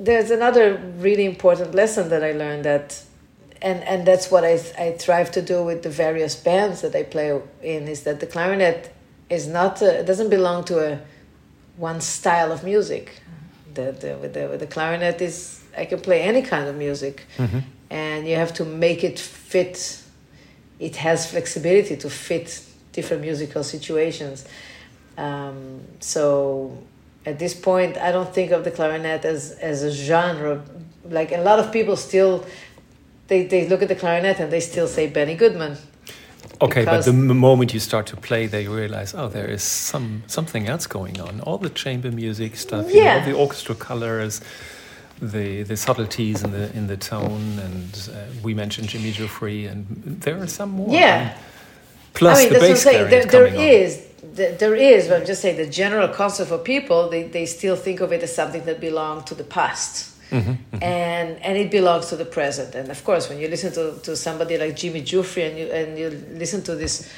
there's 0.00 0.32
another 0.32 0.74
really 0.98 1.24
important 1.24 1.72
lesson 1.76 2.08
that 2.08 2.24
I 2.24 2.32
learned 2.32 2.64
that 2.64 3.00
and 3.62 3.80
and 3.84 4.04
that's 4.04 4.28
what 4.28 4.42
I 4.42 4.60
I 4.76 4.96
strive 4.98 5.30
to 5.30 5.40
do 5.40 5.62
with 5.62 5.84
the 5.84 5.90
various 5.90 6.34
bands 6.34 6.80
that 6.80 6.96
I 6.96 7.04
play 7.04 7.40
in 7.62 7.86
is 7.86 8.02
that 8.02 8.18
the 8.18 8.26
clarinet 8.26 8.92
is 9.28 9.46
not 9.46 9.82
it 9.82 10.06
doesn't 10.06 10.30
belong 10.30 10.64
to 10.64 10.92
a 10.92 11.00
one 11.76 12.00
style 12.00 12.52
of 12.52 12.64
music. 12.64 13.20
The, 13.74 13.92
the, 13.92 14.16
with, 14.16 14.32
the, 14.32 14.48
with 14.48 14.60
the 14.60 14.66
clarinet 14.66 15.20
is 15.20 15.62
I 15.76 15.84
can 15.84 16.00
play 16.00 16.22
any 16.22 16.40
kind 16.40 16.66
of 16.66 16.76
music, 16.76 17.24
mm-hmm. 17.36 17.58
and 17.90 18.26
you 18.26 18.36
have 18.36 18.54
to 18.54 18.64
make 18.64 19.04
it 19.04 19.18
fit. 19.18 20.02
It 20.78 20.96
has 20.96 21.30
flexibility 21.30 21.96
to 21.96 22.08
fit 22.10 22.62
different 22.92 23.22
musical 23.22 23.62
situations. 23.62 24.46
Um, 25.18 25.82
so 26.00 26.78
at 27.26 27.38
this 27.38 27.54
point, 27.54 27.98
I 27.98 28.12
don't 28.12 28.32
think 28.32 28.52
of 28.52 28.64
the 28.64 28.70
clarinet 28.70 29.24
as 29.24 29.52
as 29.52 29.82
a 29.82 29.90
genre. 29.90 30.62
Like 31.04 31.32
a 31.32 31.38
lot 31.38 31.58
of 31.58 31.70
people 31.72 31.96
still, 31.96 32.44
they, 33.28 33.44
they 33.44 33.68
look 33.68 33.82
at 33.82 33.88
the 33.88 33.94
clarinet 33.94 34.40
and 34.40 34.50
they 34.50 34.60
still 34.60 34.88
say 34.88 35.06
Benny 35.06 35.36
Goodman 35.36 35.76
Okay, 36.60 36.84
but 36.84 37.04
the 37.04 37.12
moment 37.12 37.74
you 37.74 37.80
start 37.80 38.06
to 38.06 38.16
play, 38.16 38.46
they 38.46 38.66
realize, 38.66 39.14
oh, 39.14 39.28
there 39.28 39.48
is 39.48 39.62
some 39.62 40.22
something 40.26 40.68
else 40.68 40.86
going 40.86 41.20
on. 41.20 41.40
All 41.40 41.58
the 41.58 41.70
chamber 41.70 42.10
music 42.10 42.56
stuff, 42.56 42.86
yeah. 42.88 42.96
you 42.96 43.20
know, 43.20 43.26
the 43.32 43.38
orchestra 43.38 43.74
colors, 43.74 44.40
the 45.20 45.62
the 45.62 45.76
subtleties 45.76 46.42
in 46.42 46.52
the 46.52 46.74
in 46.76 46.86
the 46.86 46.96
tone, 46.96 47.58
and 47.58 48.10
uh, 48.12 48.24
we 48.42 48.54
mentioned 48.54 48.88
Jimmy 48.88 49.12
Giuffre, 49.12 49.70
and 49.70 49.86
there 50.22 50.38
are 50.42 50.46
some 50.46 50.70
more. 50.70 50.92
Yeah. 50.92 51.36
plus 52.14 52.38
I 52.38 52.44
mean, 52.44 52.52
the 52.54 52.58
bass 52.60 52.82
saying, 52.82 53.10
there, 53.10 53.26
there 53.26 53.46
is 53.46 54.06
there 54.36 54.74
is, 54.74 55.08
but 55.08 55.20
I'm 55.20 55.26
just 55.26 55.42
saying 55.42 55.56
the 55.56 55.66
general 55.66 56.08
concept 56.08 56.50
for 56.50 56.58
people, 56.58 57.08
they, 57.08 57.24
they 57.24 57.46
still 57.46 57.76
think 57.76 58.00
of 58.00 58.12
it 58.12 58.22
as 58.22 58.34
something 58.34 58.64
that 58.64 58.80
belonged 58.80 59.26
to 59.28 59.34
the 59.34 59.44
past. 59.44 60.15
Mm-hmm, 60.30 60.50
mm-hmm. 60.50 60.82
and 60.82 61.38
and 61.42 61.56
it 61.56 61.70
belongs 61.70 62.06
to 62.06 62.16
the 62.16 62.24
present. 62.24 62.74
And 62.74 62.90
of 62.90 63.04
course, 63.04 63.28
when 63.28 63.38
you 63.38 63.48
listen 63.48 63.72
to, 63.72 64.00
to 64.02 64.16
somebody 64.16 64.58
like 64.58 64.76
Jimmy 64.76 65.02
Giuffre 65.02 65.48
and 65.48 65.58
you 65.58 65.66
and 65.70 65.98
you 65.98 66.10
listen 66.38 66.62
to 66.64 66.74
this, 66.74 67.10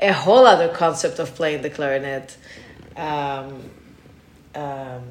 a 0.00 0.12
whole 0.12 0.46
other 0.46 0.68
concept 0.68 1.18
of 1.18 1.34
playing 1.34 1.62
the 1.62 1.70
clarinet. 1.70 2.36
Um, 2.96 3.70
um, 4.54 5.02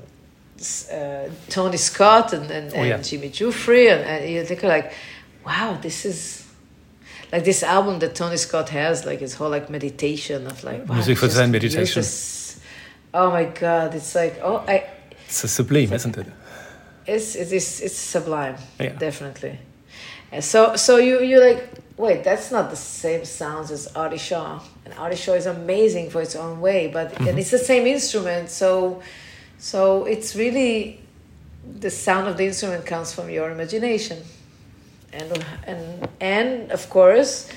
uh, 0.92 1.30
Tony 1.48 1.78
Scott 1.78 2.34
and, 2.34 2.52
and, 2.52 2.74
oh, 2.74 2.84
yeah. 2.84 2.96
and 2.96 3.04
Jimmy 3.04 3.30
Giuffre, 3.30 3.94
and, 3.94 4.02
and 4.02 4.30
you 4.30 4.44
think 4.44 4.64
like, 4.64 4.94
wow, 5.46 5.78
this 5.82 6.06
is 6.06 6.46
like 7.32 7.46
this 7.46 7.64
album 7.64 8.00
that 8.00 8.16
Tony 8.16 8.38
Scott 8.38 8.70
has, 8.70 9.06
like 9.06 9.20
his 9.20 9.36
whole 9.36 9.50
like 9.50 9.70
meditation 9.70 10.48
of 10.48 10.64
like 10.64 10.88
wow, 10.88 10.96
music 10.96 11.18
for 11.18 11.30
Zen 11.30 11.52
meditation. 11.52 12.00
uses- 12.00 12.60
oh 13.14 13.32
my 13.32 13.46
god, 13.46 13.96
it's 13.96 14.16
like 14.16 14.40
oh 14.42 14.64
I 14.68 14.86
It's 15.26 15.44
a 15.44 15.48
sublime, 15.48 15.94
isn't 15.94 16.18
it? 16.18 16.28
It's 17.16 17.36
it 17.36 17.52
is 17.52 17.82
it's 17.82 17.98
sublime 17.98 18.56
Yeah. 18.80 18.94
definitely. 19.08 19.56
And 20.32 20.44
so 20.44 20.76
so 20.76 20.98
you 20.98 21.16
you 21.32 21.38
like 21.48 21.62
wait 21.98 22.24
that's 22.24 22.50
not 22.52 22.70
the 22.70 22.76
same 23.04 23.24
sounds 23.26 23.72
as 23.72 23.88
Artie 23.96 24.18
Shaw. 24.30 24.60
And 24.86 24.94
Artie 25.04 25.16
Shaw 25.24 25.34
is 25.34 25.46
amazing 25.48 26.10
for 26.12 26.22
its 26.22 26.36
own 26.36 26.62
way 26.62 26.82
but 26.98 27.08
Mm-hmm. 27.12 27.28
and 27.28 27.40
it's 27.40 27.52
the 27.52 27.66
same 27.72 27.86
instrument 27.88 28.50
so 28.50 29.02
so 29.58 30.06
it's 30.06 30.36
really 30.36 31.00
the 31.80 31.90
sound 31.90 32.28
of 32.28 32.36
the 32.38 32.46
instrument 32.46 32.86
comes 32.86 33.14
from 33.16 33.30
your 33.30 33.48
imagination. 33.52 34.18
And 35.12 35.30
and 35.72 36.08
and 36.22 36.72
of 36.72 36.84
course 36.90 37.50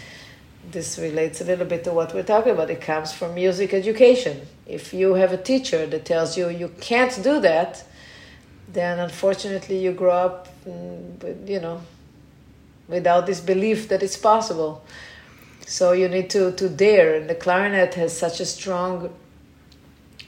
this 0.71 0.99
relates 0.99 1.41
a 1.41 1.45
little 1.45 1.67
bit 1.67 1.85
to 1.85 1.91
what 1.93 2.15
we're 2.15 2.23
talking 2.35 2.53
about. 2.53 2.71
It 2.71 2.81
comes 2.81 3.13
from 3.13 3.35
music 3.35 3.75
education. 3.75 4.35
If 4.67 4.95
you 4.95 5.15
have 5.15 5.33
a 5.33 5.43
teacher 5.53 5.87
that 5.93 6.05
tells 6.05 6.37
you 6.39 6.49
you 6.63 6.69
can't 6.81 7.15
do 7.23 7.41
that 7.41 7.85
then 8.73 8.99
unfortunately 8.99 9.79
you 9.79 9.93
grow 9.93 10.13
up 10.13 10.49
mm, 10.67 11.49
you 11.49 11.61
know 11.61 11.81
without 12.89 13.27
this 13.27 13.41
belief 13.41 13.89
that 13.89 14.03
it's 14.03 14.17
possible. 14.17 14.85
So 15.67 15.93
you 15.93 16.09
need 16.09 16.31
to 16.31 16.53
to 16.53 16.69
dare 16.69 17.15
and 17.15 17.29
the 17.31 17.35
clarinet 17.35 17.95
has 17.95 18.17
such 18.17 18.41
a 18.41 18.47
strong 18.47 19.11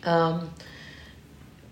um, 0.05 0.51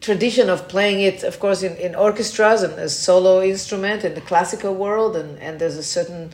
tradition 0.00 0.50
of 0.50 0.68
playing 0.68 1.00
it 1.00 1.22
of 1.22 1.38
course 1.38 1.62
in, 1.62 1.76
in 1.76 1.94
orchestras 1.94 2.62
and 2.62 2.74
as 2.74 2.98
solo 2.98 3.40
instrument 3.42 4.04
in 4.04 4.14
the 4.14 4.20
classical 4.20 4.74
world 4.74 5.16
and, 5.16 5.38
and 5.38 5.60
there's 5.60 5.76
a 5.76 5.82
certain 5.82 6.30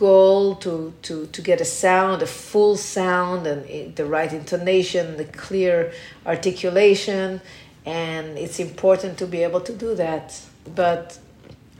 goal 0.00 0.54
to, 0.56 0.94
to, 1.02 1.26
to 1.26 1.42
get 1.42 1.60
a 1.60 1.64
sound, 1.64 2.22
a 2.22 2.26
full 2.26 2.74
sound, 2.74 3.46
and 3.46 3.94
the 3.96 4.04
right 4.06 4.32
intonation, 4.32 5.18
the 5.18 5.26
clear 5.26 5.92
articulation, 6.24 7.40
and 7.86 8.38
it's 8.38 8.58
important 8.58 9.18
to 9.18 9.26
be 9.26 9.42
able 9.42 9.60
to 9.62 9.74
do 9.74 9.94
that. 9.94 10.40
But 10.74 11.18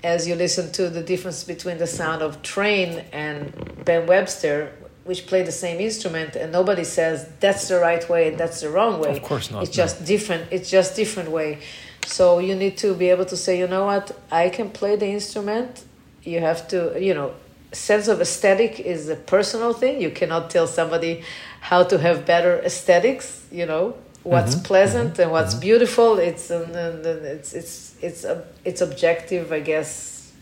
as 0.02 0.26
you 0.26 0.35
listen 0.35 0.73
to 0.73 0.88
the 0.88 1.02
difference 1.02 1.45
between 1.45 1.78
the 1.78 1.87
sound 1.87 2.23
of 2.23 2.42
Trane 2.42 3.04
and 3.12 3.52
Ben 3.85 4.07
Webster, 4.07 4.73
which 5.04 5.26
play 5.26 5.42
the 5.42 5.52
same 5.52 5.80
instrument, 5.80 6.37
and 6.37 6.52
nobody 6.52 6.85
says 6.85 7.28
that's 7.40 7.69
the 7.69 7.78
right 7.78 8.09
way 8.09 8.28
and 8.28 8.38
that's 8.38 8.61
the 8.61 8.71
wrong 8.71 9.00
way. 9.00 9.11
Of 9.16 9.23
course 9.23 9.50
not, 9.50 9.62
It's 9.62 9.76
no. 9.76 9.85
just 9.85 10.04
different. 10.04 10.49
It's 10.50 10.71
just 10.71 10.97
different 10.97 11.30
way. 11.30 11.59
So 12.07 12.38
you 12.38 12.54
need 12.54 12.78
to 12.78 12.95
be 12.95 13.11
able 13.11 13.26
to 13.26 13.37
say, 13.37 13.59
you 13.59 13.69
know 13.69 13.85
what, 13.87 14.19
I 14.30 14.49
can 14.49 14.71
play 14.71 14.97
the 14.97 15.07
instrument. 15.07 15.85
You 16.23 16.40
have 16.40 16.66
to, 16.69 16.97
you 16.99 17.14
know, 17.14 17.35
sense 17.73 18.09
of 18.09 18.21
aesthetic 18.21 18.80
is 18.80 19.09
a 19.09 19.16
personal 19.16 19.73
thing. 19.73 20.00
You 20.00 20.11
cannot 20.11 20.50
tell 20.50 20.66
somebody 20.66 21.23
how 21.61 21.83
to 21.85 21.99
have 21.99 22.25
better 22.25 22.59
aesthetics. 22.61 23.47
You 23.52 23.66
know 23.66 23.95
what's 24.23 24.55
Mm-hmm. 24.55 24.65
pleasant 24.65 25.19
and 25.19 25.31
what's 25.31 25.55
beautiful. 25.55 26.19
It's 26.19 26.50
um, 26.50 26.62
and- 26.75 27.07
and 27.07 27.25
it's 27.27 27.53
it's 27.55 27.95
it's 28.03 28.25
uh, 28.25 28.45
it's 28.65 28.81
objective, 28.81 29.53
I 29.53 29.61
guess, 29.61 30.33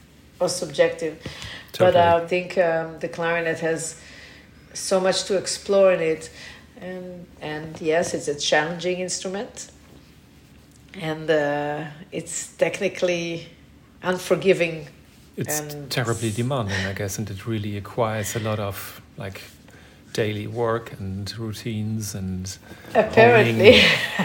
or 0.41 0.49
subjective. 0.49 1.15
But 1.79 1.95
I 1.97 2.27
think 2.27 2.59
um, 2.59 2.99
the 2.99 3.09
clarinet 3.09 3.61
has 3.61 3.95
so 4.75 5.01
much 5.01 5.25
to 5.25 5.37
explore 5.37 5.93
in 5.93 6.01
it, 6.01 6.31
and 6.81 7.27
and 7.41 7.81
yes, 7.81 8.15
it's 8.15 8.29
a 8.29 8.35
challenging 8.35 8.99
instrument, 9.01 9.71
and 10.95 11.31
uh, 11.31 11.85
it's 12.11 12.49
technically 12.57 13.47
unforgiving. 14.03 14.89
It's 15.37 15.63
terribly 15.89 16.33
demanding, 16.33 16.85
I 16.87 16.93
guess, 16.95 17.19
and 17.19 17.31
it 17.31 17.47
really 17.47 17.77
acquires 17.77 18.35
a 18.35 18.41
lot 18.41 18.59
of 18.59 19.01
like 19.17 19.41
daily 20.19 20.49
work 20.49 20.93
and 20.99 21.39
routines 21.39 22.15
and 22.15 22.59
Apparently, 22.95 23.75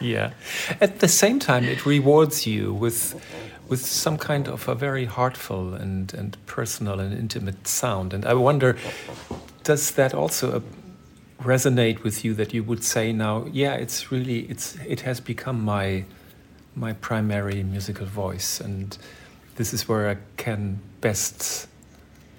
yeah. 0.00 0.32
At 0.80 0.98
the 0.98 1.06
same 1.06 1.38
time, 1.38 1.64
it 1.64 1.86
rewards 1.86 2.44
you 2.46 2.74
with 2.74 3.14
with 3.68 3.86
some 3.86 4.18
kind 4.18 4.48
of 4.48 4.68
a 4.68 4.74
very 4.74 5.04
heartful 5.04 5.74
and 5.74 6.14
and 6.14 6.36
personal 6.46 6.98
and 7.00 7.12
intimate 7.16 7.68
sound. 7.68 8.12
And 8.14 8.24
I 8.24 8.34
wonder, 8.34 8.76
does 9.62 9.92
that 9.92 10.12
also 10.12 10.46
uh, 10.56 10.60
resonate 11.44 12.02
with 12.02 12.24
you? 12.24 12.34
That 12.34 12.52
you 12.52 12.64
would 12.64 12.82
say 12.82 13.12
now, 13.12 13.46
yeah, 13.52 13.74
it's 13.74 14.10
really 14.12 14.40
it's 14.50 14.76
it 14.88 15.00
has 15.02 15.20
become 15.20 15.64
my 15.64 16.04
my 16.74 16.92
primary 16.94 17.62
musical 17.62 18.06
voice, 18.06 18.60
and 18.64 18.98
this 19.54 19.72
is 19.72 19.88
where 19.88 20.10
I 20.10 20.16
can 20.36 20.80
best 21.00 21.68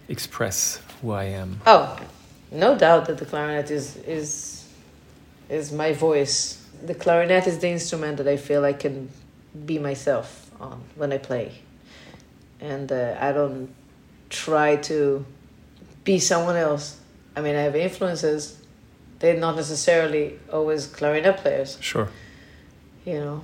express 0.09 0.81
who 1.01 1.11
I 1.11 1.23
am. 1.41 1.61
oh, 1.65 1.95
no 2.51 2.77
doubt 2.77 3.05
that 3.05 3.17
the 3.17 3.25
clarinet 3.25 3.71
is 3.71 3.95
is 3.97 4.67
is 5.49 5.71
my 5.71 5.93
voice. 5.93 6.57
The 6.85 6.95
clarinet 6.95 7.47
is 7.47 7.59
the 7.59 7.69
instrument 7.69 8.17
that 8.17 8.27
I 8.27 8.37
feel 8.37 8.63
I 8.65 8.73
can 8.73 9.09
be 9.65 9.79
myself 9.79 10.51
on 10.59 10.81
when 10.95 11.11
I 11.13 11.17
play, 11.17 11.51
and 12.59 12.91
uh, 12.91 13.17
I 13.19 13.31
don't 13.31 13.73
try 14.29 14.77
to 14.77 15.25
be 16.03 16.19
someone 16.19 16.55
else. 16.55 16.99
I 17.35 17.41
mean, 17.41 17.55
I 17.55 17.61
have 17.61 17.75
influences. 17.75 18.57
They're 19.19 19.39
not 19.39 19.55
necessarily 19.55 20.39
always 20.51 20.87
clarinet 20.87 21.37
players. 21.37 21.77
Sure. 21.79 22.09
you 23.05 23.19
know 23.19 23.43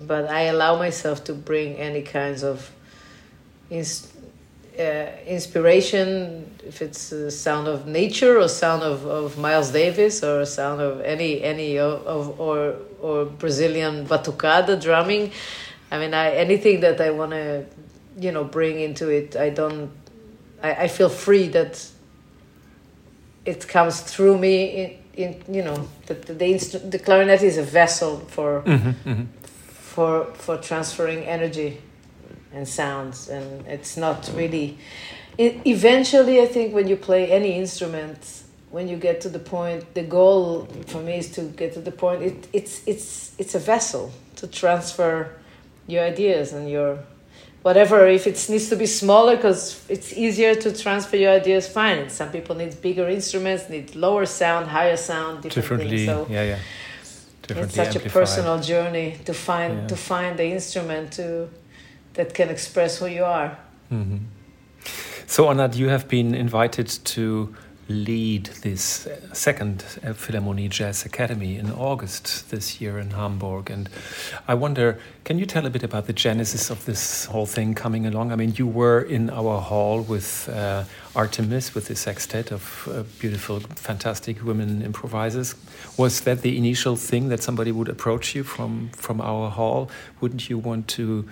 but 0.00 0.28
i 0.28 0.42
allow 0.42 0.76
myself 0.78 1.22
to 1.24 1.32
bring 1.32 1.76
any 1.76 2.02
kinds 2.02 2.42
of 2.42 2.70
ins- 3.70 4.12
uh, 4.16 4.23
inspiration 4.76 6.50
if 6.66 6.82
it's 6.82 7.10
the 7.10 7.30
sound 7.30 7.68
of 7.68 7.86
nature 7.86 8.40
or 8.40 8.48
sound 8.48 8.82
of, 8.82 9.06
of 9.06 9.38
miles 9.38 9.70
davis 9.70 10.24
or 10.24 10.40
a 10.40 10.46
sound 10.46 10.80
of 10.80 11.00
any 11.02 11.42
any 11.42 11.78
of, 11.78 12.04
of 12.06 12.40
or 12.40 12.76
or 13.00 13.24
brazilian 13.24 14.04
batucada 14.06 14.80
drumming 14.80 15.30
i 15.92 15.98
mean 15.98 16.12
i 16.12 16.30
anything 16.34 16.80
that 16.80 17.00
i 17.00 17.10
want 17.10 17.30
to 17.30 17.64
you 18.18 18.32
know 18.32 18.42
bring 18.42 18.80
into 18.80 19.08
it 19.08 19.36
i 19.36 19.48
don't 19.48 19.90
I, 20.62 20.74
I 20.84 20.88
feel 20.88 21.08
free 21.08 21.48
that 21.48 21.86
it 23.44 23.68
comes 23.68 24.00
through 24.00 24.38
me 24.38 24.64
in, 24.64 25.34
in 25.46 25.54
you 25.54 25.62
know 25.62 25.88
the 26.06 26.14
the, 26.14 26.34
the, 26.34 26.78
the 26.90 26.98
clarinet 26.98 27.42
is 27.42 27.58
a 27.58 27.62
vessel 27.62 28.18
for 28.28 28.62
hmm 28.62 28.76
hmm 28.76 29.22
for 29.94 30.24
for 30.34 30.56
transferring 30.56 31.20
energy 31.20 31.80
and 32.54 32.66
sounds 32.68 33.28
and 33.28 33.66
it's 33.66 33.96
not 33.96 34.30
really 34.34 34.76
it, 35.38 35.60
eventually 35.66 36.40
i 36.40 36.46
think 36.46 36.74
when 36.74 36.86
you 36.88 36.96
play 36.96 37.30
any 37.30 37.52
instrument 37.58 38.42
when 38.70 38.88
you 38.88 38.96
get 38.96 39.20
to 39.20 39.28
the 39.28 39.38
point 39.38 39.94
the 39.94 40.02
goal 40.02 40.66
for 40.86 41.00
me 41.02 41.18
is 41.18 41.30
to 41.30 41.42
get 41.42 41.72
to 41.74 41.80
the 41.80 41.92
point 41.92 42.22
it, 42.22 42.48
it's 42.52 42.82
it's 42.86 43.34
it's 43.38 43.54
a 43.54 43.58
vessel 43.58 44.10
to 44.36 44.46
transfer 44.46 45.30
your 45.86 46.02
ideas 46.04 46.52
and 46.52 46.70
your 46.70 46.98
whatever 47.62 48.06
if 48.08 48.26
it 48.26 48.46
needs 48.50 48.68
to 48.68 48.76
be 48.76 48.86
smaller 48.86 49.36
because 49.36 49.84
it's 49.88 50.12
easier 50.12 50.54
to 50.54 50.68
transfer 50.76 51.16
your 51.16 51.32
ideas 51.32 51.66
fine 51.68 52.08
some 52.10 52.30
people 52.30 52.54
need 52.54 52.80
bigger 52.82 53.08
instruments 53.08 53.68
need 53.70 53.94
lower 53.94 54.26
sound 54.26 54.66
higher 54.68 54.96
sound 54.96 55.42
different 55.42 55.54
Differently, 55.54 56.06
things 56.06 56.26
so 56.26 56.26
yeah, 56.30 56.44
yeah. 56.44 56.58
It's 57.46 57.74
such 57.74 57.96
a 57.96 58.00
personal 58.00 58.58
journey 58.60 59.18
to 59.26 59.34
find 59.34 59.72
Yeah. 59.74 59.86
to 59.88 59.96
find 59.96 60.38
the 60.38 60.46
instrument 60.58 61.12
to 61.12 61.48
that 62.14 62.34
can 62.34 62.48
express 62.48 62.98
who 62.98 63.06
you 63.06 63.24
are. 63.24 63.56
Mhm. 63.90 64.20
So, 65.26 65.50
Anat, 65.50 65.76
you 65.76 65.88
have 65.88 66.08
been 66.08 66.34
invited 66.34 66.88
to 67.04 67.54
lead 67.88 68.46
this 68.62 69.06
uh, 69.06 69.16
second 69.34 69.84
uh, 70.02 70.14
Philharmonie 70.14 70.70
Jazz 70.70 71.04
Academy 71.04 71.58
in 71.58 71.70
August 71.70 72.50
this 72.50 72.80
year 72.80 72.98
in 72.98 73.10
Hamburg. 73.10 73.70
And 73.70 73.90
I 74.48 74.54
wonder, 74.54 74.98
can 75.24 75.38
you 75.38 75.44
tell 75.44 75.66
a 75.66 75.70
bit 75.70 75.82
about 75.82 76.06
the 76.06 76.14
genesis 76.14 76.70
of 76.70 76.84
this 76.86 77.26
whole 77.26 77.46
thing 77.46 77.74
coming 77.74 78.06
along? 78.06 78.32
I 78.32 78.36
mean, 78.36 78.54
you 78.56 78.66
were 78.66 79.02
in 79.02 79.28
our 79.28 79.60
hall 79.60 80.00
with 80.00 80.48
uh, 80.48 80.84
Artemis, 81.14 81.74
with 81.74 81.88
the 81.88 81.96
sextet 81.96 82.52
of 82.52 82.88
uh, 82.90 83.02
beautiful, 83.18 83.60
fantastic 83.60 84.42
women 84.42 84.80
improvisers. 84.80 85.54
Was 85.98 86.22
that 86.22 86.40
the 86.40 86.56
initial 86.56 86.96
thing 86.96 87.28
that 87.28 87.42
somebody 87.42 87.70
would 87.70 87.90
approach 87.90 88.34
you 88.34 88.44
from, 88.44 88.90
from 88.96 89.20
our 89.20 89.50
hall? 89.50 89.90
Wouldn't 90.20 90.48
you 90.48 90.56
want 90.56 90.88
to, 90.88 91.28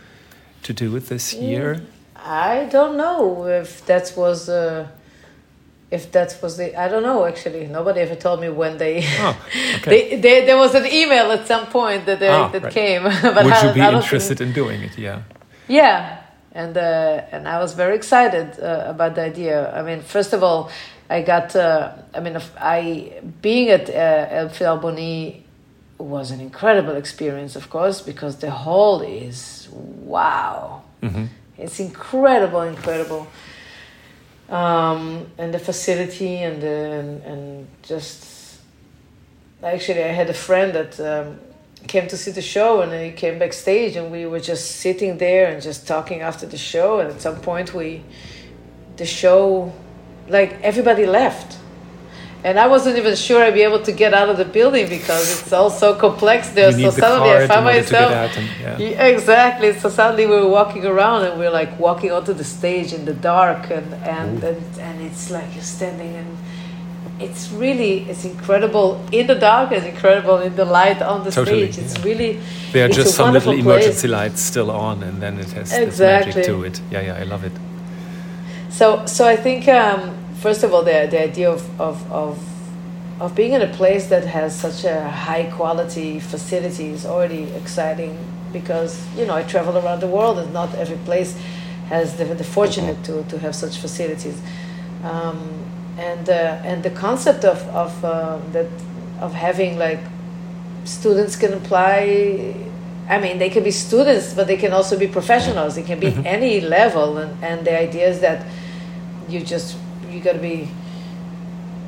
to 0.62 0.72
do 0.72 0.96
it 0.96 1.06
this 1.06 1.34
year? 1.34 1.80
I 2.16 2.66
don't 2.70 2.96
know 2.96 3.46
if 3.46 3.84
that 3.86 4.12
was 4.16 4.48
uh, 4.48 4.86
if 5.90 6.10
that 6.12 6.38
was 6.42 6.56
the 6.56 6.74
I 6.80 6.88
don't 6.88 7.02
know 7.02 7.24
actually. 7.24 7.66
Nobody 7.66 8.00
ever 8.00 8.14
told 8.14 8.40
me 8.40 8.48
when 8.48 8.78
they. 8.78 9.04
Oh, 9.18 9.36
okay. 9.76 9.90
they, 10.10 10.20
they, 10.20 10.46
there 10.46 10.56
was 10.56 10.74
an 10.74 10.86
email 10.86 11.30
at 11.32 11.46
some 11.46 11.66
point 11.66 12.06
that 12.06 12.18
they, 12.20 12.28
Ah, 12.28 12.48
that 12.48 12.62
right. 12.62 12.72
came. 12.72 13.02
but 13.22 13.44
Would 13.44 13.52
I, 13.52 13.68
you 13.68 13.74
be 13.74 13.80
interested 13.80 14.38
think- 14.38 14.48
in 14.48 14.54
doing 14.54 14.82
it? 14.82 14.96
Yeah. 14.98 15.22
Yeah, 15.68 16.18
and 16.52 16.76
uh, 16.76 17.22
and 17.32 17.46
I 17.48 17.58
was 17.60 17.72
very 17.74 17.94
excited 17.96 18.58
uh, 18.60 18.84
about 18.86 19.14
the 19.14 19.22
idea. 19.22 19.72
I 19.72 19.82
mean, 19.82 20.02
first 20.02 20.32
of 20.32 20.42
all, 20.42 20.70
I 21.08 21.22
got. 21.22 21.54
Uh, 21.56 21.92
I 22.14 22.20
mean, 22.20 22.36
I 22.58 23.20
being 23.40 23.68
at 23.70 23.88
uh, 23.88 24.48
Elbphilharmonie 24.48 25.41
was 26.02 26.30
an 26.30 26.40
incredible 26.40 26.96
experience, 26.96 27.56
of 27.56 27.68
course, 27.70 28.00
because 28.00 28.36
the 28.36 28.50
hall 28.50 29.00
is 29.02 29.68
wow. 29.72 30.82
hmm 31.00 31.26
It's 31.58 31.78
incredible, 31.80 32.62
incredible. 32.62 33.26
um, 34.48 35.26
and 35.38 35.52
the 35.54 35.58
facility 35.58 36.36
and 36.38 36.60
the 36.62 36.76
and, 37.00 37.22
and 37.22 37.66
just 37.82 38.58
actually 39.62 40.02
I 40.02 40.08
had 40.08 40.28
a 40.30 40.34
friend 40.34 40.72
that 40.74 40.98
um, 41.00 41.38
came 41.86 42.06
to 42.08 42.16
see 42.16 42.32
the 42.32 42.42
show 42.42 42.80
and 42.82 42.92
he 42.92 43.12
came 43.12 43.38
backstage 43.38 43.96
and 43.96 44.10
we 44.12 44.26
were 44.26 44.40
just 44.40 44.64
sitting 44.80 45.18
there 45.18 45.46
and 45.52 45.62
just 45.62 45.86
talking 45.86 46.20
after 46.20 46.46
the 46.46 46.58
show 46.58 47.00
and 47.00 47.10
at 47.10 47.20
some 47.20 47.36
point 47.40 47.72
we 47.74 48.02
the 48.96 49.06
show 49.06 49.72
like 50.28 50.52
everybody 50.62 51.06
left 51.06 51.58
and 52.44 52.58
I 52.58 52.66
wasn't 52.66 52.96
even 52.98 53.14
sure 53.14 53.42
I'd 53.42 53.54
be 53.54 53.62
able 53.62 53.82
to 53.82 53.92
get 53.92 54.12
out 54.14 54.28
of 54.28 54.36
the 54.36 54.44
building 54.44 54.88
because 54.88 55.40
it's 55.40 55.52
all 55.52 55.70
so 55.70 55.94
complex 55.94 56.50
there. 56.50 56.72
So 56.72 56.90
suddenly 56.90 57.30
I 57.30 57.46
found 57.46 57.64
myself. 57.66 58.36
And, 58.36 58.48
yeah. 58.60 58.78
Yeah, 58.78 59.06
exactly. 59.06 59.72
So 59.74 59.88
suddenly 59.88 60.26
we 60.26 60.34
were 60.34 60.48
walking 60.48 60.84
around 60.84 61.24
and 61.24 61.38
we 61.38 61.46
are 61.46 61.52
like 61.52 61.78
walking 61.78 62.10
onto 62.10 62.32
the 62.32 62.44
stage 62.44 62.92
in 62.92 63.04
the 63.04 63.14
dark 63.14 63.70
and 63.70 63.94
and, 63.94 64.42
and 64.42 64.78
and 64.80 65.02
it's 65.02 65.30
like 65.30 65.54
you're 65.54 65.62
standing 65.62 66.16
and 66.16 66.36
it's 67.20 67.52
really 67.52 68.00
it's 68.10 68.24
incredible 68.24 69.00
in 69.12 69.28
the 69.28 69.36
dark 69.36 69.70
it's 69.70 69.86
incredible 69.86 70.38
in 70.38 70.56
the 70.56 70.64
light 70.64 71.00
on 71.00 71.22
the 71.22 71.30
totally, 71.30 71.70
stage. 71.70 71.84
It's 71.84 71.98
yeah. 71.98 72.04
really 72.04 72.40
there 72.72 72.86
are 72.86 72.88
just 72.88 73.14
some 73.14 73.32
little 73.32 73.52
place. 73.52 73.64
emergency 73.64 74.08
lights 74.08 74.40
still 74.40 74.72
on 74.72 75.04
and 75.04 75.22
then 75.22 75.38
it 75.38 75.52
has 75.52 75.72
exactly. 75.72 75.84
this 75.84 76.00
magic 76.00 76.44
to 76.46 76.64
it. 76.64 76.80
Yeah, 76.90 77.02
yeah, 77.02 77.22
I 77.22 77.22
love 77.22 77.44
it. 77.44 77.52
So 78.70 79.06
so 79.06 79.28
I 79.28 79.36
think. 79.36 79.68
Um, 79.68 80.21
first 80.42 80.64
of 80.64 80.74
all, 80.74 80.82
the, 80.82 81.06
the 81.08 81.22
idea 81.22 81.48
of, 81.48 81.80
of, 81.80 82.12
of, 82.12 82.38
of 83.20 83.34
being 83.36 83.52
in 83.52 83.62
a 83.62 83.72
place 83.74 84.08
that 84.08 84.24
has 84.26 84.58
such 84.58 84.84
a 84.84 85.08
high 85.08 85.44
quality 85.44 86.18
facility 86.18 86.88
is 86.88 87.06
already 87.06 87.44
exciting 87.52 88.18
because, 88.52 89.06
you 89.16 89.24
know, 89.24 89.34
I 89.34 89.44
travel 89.44 89.78
around 89.78 90.00
the 90.00 90.08
world 90.08 90.38
and 90.38 90.52
not 90.52 90.74
every 90.74 90.98
place 91.04 91.38
has 91.88 92.16
the, 92.16 92.24
the 92.24 92.44
fortunate 92.44 93.04
to, 93.04 93.22
to 93.24 93.38
have 93.38 93.54
such 93.54 93.78
facilities. 93.78 94.40
Um, 95.04 95.38
and, 95.96 96.28
uh, 96.28 96.60
and 96.64 96.82
the 96.82 96.90
concept 96.90 97.44
of, 97.44 97.62
of, 97.68 98.04
uh, 98.04 98.38
that, 98.50 98.66
of 99.20 99.32
having 99.32 99.78
like 99.78 100.00
students 100.84 101.36
can 101.36 101.52
apply 101.52 102.56
I 103.08 103.18
mean, 103.18 103.38
they 103.38 103.50
can 103.50 103.64
be 103.64 103.72
students, 103.72 104.32
but 104.32 104.46
they 104.46 104.56
can 104.56 104.72
also 104.72 104.96
be 104.96 105.08
professionals. 105.08 105.74
They 105.74 105.82
can 105.82 105.98
be 105.98 106.06
mm-hmm. 106.06 106.24
any 106.24 106.60
level, 106.60 107.18
and, 107.18 107.44
and 107.44 107.66
the 107.66 107.78
idea 107.78 108.08
is 108.08 108.20
that 108.20 108.46
you 109.28 109.40
just 109.40 109.76
you 110.12 110.20
got 110.20 110.32
to 110.32 110.38
be 110.38 110.68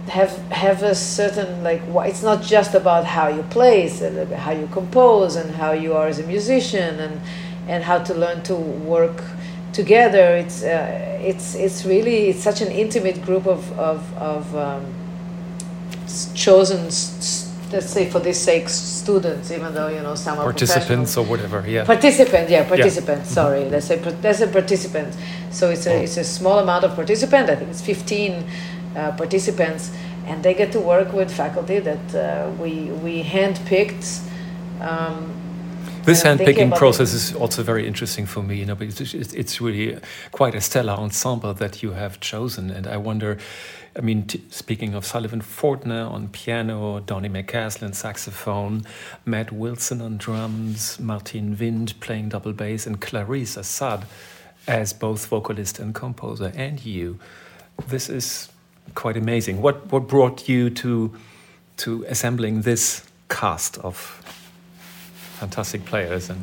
have 0.09 0.37
have 0.51 0.83
a 0.83 0.95
certain 0.95 1.63
like 1.63 1.81
it's 2.09 2.23
not 2.23 2.43
just 2.43 2.75
about 2.75 3.05
how 3.05 3.29
you 3.29 3.43
play 3.45 3.85
it's 3.85 4.01
how 4.35 4.53
you 4.53 4.67
compose 4.73 5.37
and 5.37 5.55
how 5.55 5.73
you 5.73 5.95
are 5.95 6.07
as 6.07 6.19
a 6.19 6.27
musician 6.27 7.01
and 7.01 7.21
and 7.69 7.83
how 7.85 7.99
to 7.99 8.15
learn 8.15 8.43
to 8.43 8.55
work 8.55 9.23
together. 9.73 10.37
It's 10.37 10.63
uh, 10.63 11.19
it's 11.23 11.55
it's 11.55 11.85
really 11.85 12.29
it's 12.31 12.43
such 12.43 12.61
an 12.63 12.71
intimate 12.71 13.23
group 13.25 13.47
of 13.47 13.79
of, 13.79 14.01
of 14.17 14.57
um, 14.57 14.85
chosen 16.35 16.85
let's 17.73 17.91
say 17.91 18.09
for 18.09 18.21
this 18.21 18.41
sake 18.41 18.69
students 18.69 19.51
even 19.51 19.75
though 19.75 19.89
you 19.89 20.01
know 20.01 20.15
some 20.15 20.39
are 20.39 20.45
participants 20.45 21.17
or 21.17 21.25
whatever 21.25 21.65
yeah. 21.67 21.85
Participant 21.85 22.49
yeah 22.49 22.67
participants 22.69 23.29
yeah. 23.31 23.35
sorry. 23.35 23.65
Let's 23.69 23.87
say 23.87 24.01
let's 24.23 24.39
say 24.39 24.51
participants 24.51 25.17
so 25.55 25.71
it's 25.71 25.87
a, 25.87 25.95
oh. 25.95 26.03
it's 26.03 26.17
a 26.17 26.25
small 26.25 26.59
amount 26.59 26.85
of 26.85 26.95
participants. 26.95 27.51
I 27.51 27.55
think 27.55 27.71
it's 27.71 27.83
15 27.83 28.45
uh, 28.97 29.13
participants, 29.13 29.91
and 30.27 30.43
they 30.43 30.55
get 30.55 30.73
to 30.73 30.81
work 30.81 31.13
with 31.13 31.31
faculty 31.33 31.79
that 31.79 32.15
uh, 32.15 32.51
we, 32.61 32.91
we 32.91 33.23
handpicked. 33.23 34.21
Um, 34.81 35.33
this 36.05 36.23
handpicking 36.23 36.77
process 36.77 37.15
is 37.15 37.35
also 37.35 37.63
very 37.63 37.87
interesting 37.87 38.27
for 38.27 38.43
me, 38.43 38.57
you 38.57 38.67
know, 38.67 38.75
because 38.75 39.15
it's 39.15 39.61
really 39.61 39.99
quite 40.33 40.55
a 40.55 40.61
stellar 40.61 40.93
ensemble 40.93 41.55
that 41.55 41.83
you 41.83 41.93
have 41.93 42.21
chosen. 42.21 42.71
And 42.71 42.87
I 42.87 42.99
wonder, 42.99 43.39
I 43.97 44.03
mean, 44.03 44.29
speaking 44.51 44.93
of 44.93 45.07
Sullivan 45.07 45.41
Fortner 45.41 46.11
on 46.11 46.29
piano, 46.29 47.01
Donny 47.01 47.31
McCaslin 47.31 47.95
saxophone, 47.95 48.83
Matt 49.25 49.51
Wilson 49.51 50.03
on 50.03 50.19
drums, 50.19 51.01
Martin 51.01 51.57
Wind 51.59 51.99
playing 52.01 52.29
double 52.29 52.53
bass, 52.53 52.87
and 52.87 53.01
Clarice 53.01 53.57
Assad 53.57 54.05
as 54.67 54.93
both 54.93 55.27
vocalist 55.27 55.79
and 55.79 55.95
composer, 55.95 56.53
and 56.55 56.85
you. 56.85 57.19
This 57.89 58.09
is 58.09 58.49
quite 58.95 59.17
amazing. 59.17 59.61
What 59.61 59.91
what 59.93 60.07
brought 60.09 60.49
you 60.49 60.71
to 60.71 61.13
to 61.79 62.05
assembling 62.09 62.63
this 62.63 63.05
cast 63.29 63.79
of 63.79 63.97
fantastic 65.41 65.85
players 65.85 66.31
and 66.31 66.43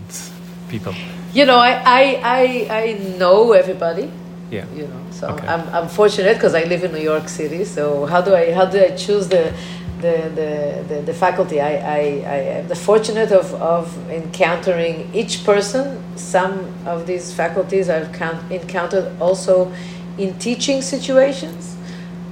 people? 0.69 0.93
You 1.33 1.45
know, 1.45 1.57
I 1.57 1.71
I 1.85 2.03
I, 2.23 2.67
I 2.69 2.93
know 3.17 3.53
everybody. 3.53 4.11
Yeah. 4.49 4.65
You 4.75 4.87
know, 4.87 5.01
so 5.11 5.29
okay. 5.29 5.47
I'm 5.47 5.67
I'm 5.73 5.87
fortunate 5.87 6.33
because 6.33 6.53
I 6.55 6.63
live 6.63 6.83
in 6.83 6.91
New 6.91 7.03
York 7.03 7.29
City. 7.29 7.63
So 7.63 8.05
how 8.05 8.21
do 8.21 8.35
I 8.35 8.51
how 8.51 8.65
do 8.65 8.83
I 8.83 8.91
choose 8.95 9.27
the 9.29 9.53
the, 10.01 10.31
the, 10.35 10.95
the, 10.95 11.01
the, 11.01 11.13
faculty. 11.13 11.61
I, 11.61 11.75
I, 11.75 11.97
I 11.97 12.37
am 12.59 12.67
the 12.67 12.75
fortunate 12.75 13.31
of, 13.31 13.53
of 13.55 13.95
encountering 14.09 15.13
each 15.13 15.43
person. 15.43 16.01
Some 16.17 16.73
of 16.85 17.07
these 17.07 17.33
faculties 17.33 17.89
I've 17.89 18.09
encountered 18.51 19.19
also 19.21 19.71
in 20.17 20.37
teaching 20.39 20.81
situations. 20.81 21.77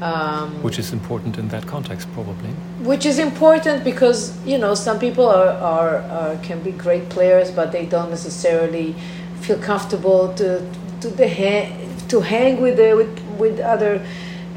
Um, 0.01 0.63
which 0.63 0.79
is 0.79 0.93
important 0.93 1.37
in 1.37 1.49
that 1.49 1.67
context, 1.67 2.07
probably. 2.13 2.49
Which 2.81 3.05
is 3.05 3.19
important 3.19 3.83
because 3.83 4.33
you 4.45 4.57
know 4.57 4.73
some 4.73 4.97
people 4.97 5.27
are, 5.27 5.49
are, 5.49 5.97
are 5.97 6.37
can 6.37 6.61
be 6.63 6.71
great 6.71 7.09
players, 7.09 7.51
but 7.51 7.73
they 7.73 7.85
don't 7.85 8.09
necessarily 8.09 8.95
feel 9.41 9.57
comfortable 9.59 10.33
to 10.35 10.65
to 11.01 11.09
the 11.09 11.27
ha- 11.27 11.69
to 12.07 12.21
hang 12.21 12.61
with 12.61 12.77
the, 12.77 12.95
with 12.95 13.19
with 13.37 13.59
other 13.59 14.01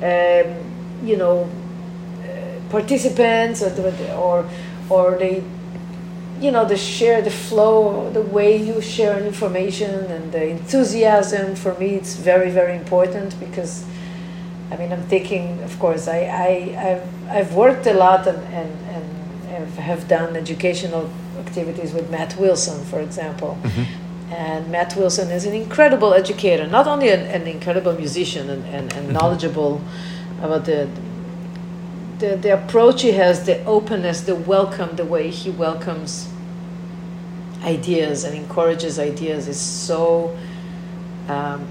um, 0.02 0.46
you 1.04 1.16
know 1.16 1.48
participants 2.72 3.62
or 3.62 3.70
or, 4.16 4.48
or 4.88 5.18
they 5.18 5.44
you 6.42 6.50
know 6.50 6.64
the 6.64 6.76
share 6.76 7.22
the 7.22 7.30
flow 7.30 8.10
the 8.10 8.24
way 8.36 8.50
you 8.56 8.80
share 8.80 9.16
information 9.24 9.94
and 10.16 10.32
the 10.32 10.44
enthusiasm 10.48 11.54
for 11.54 11.72
me 11.78 11.88
it's 12.00 12.14
very 12.16 12.50
very 12.50 12.74
important 12.76 13.38
because 13.38 13.84
I 14.72 14.76
mean 14.78 14.90
I'm 14.92 15.06
thinking 15.14 15.62
of 15.62 15.78
course 15.78 16.08
I, 16.08 16.20
I 16.48 16.52
I've, 16.88 17.06
I've 17.36 17.54
worked 17.54 17.86
a 17.86 17.94
lot 17.94 18.26
and, 18.26 18.42
and, 18.60 18.70
and 19.54 19.68
have 19.90 20.08
done 20.08 20.34
educational 20.34 21.04
activities 21.38 21.92
with 21.92 22.10
Matt 22.10 22.36
Wilson 22.36 22.84
for 22.86 23.00
example 23.00 23.56
mm-hmm. 23.62 24.32
and 24.32 24.68
Matt 24.76 24.96
Wilson 24.96 25.30
is 25.30 25.44
an 25.44 25.54
incredible 25.54 26.12
educator 26.12 26.66
not 26.66 26.86
only 26.88 27.10
an, 27.10 27.20
an 27.38 27.46
incredible 27.46 27.92
musician 27.92 28.50
and, 28.50 28.64
and, 28.64 28.74
and 28.74 28.90
mm-hmm. 28.92 29.12
knowledgeable 29.12 29.80
about 30.42 30.64
the 30.64 30.88
the, 32.22 32.36
the 32.36 32.54
approach 32.54 33.02
he 33.02 33.12
has, 33.12 33.44
the 33.44 33.62
openness, 33.64 34.20
the 34.22 34.36
welcome, 34.36 34.94
the 34.96 35.04
way 35.04 35.28
he 35.28 35.50
welcomes 35.50 36.28
ideas 37.64 38.24
and 38.24 38.34
encourages 38.34 38.98
ideas 38.98 39.48
is 39.48 39.60
so. 39.60 40.36
Um, 41.28 41.66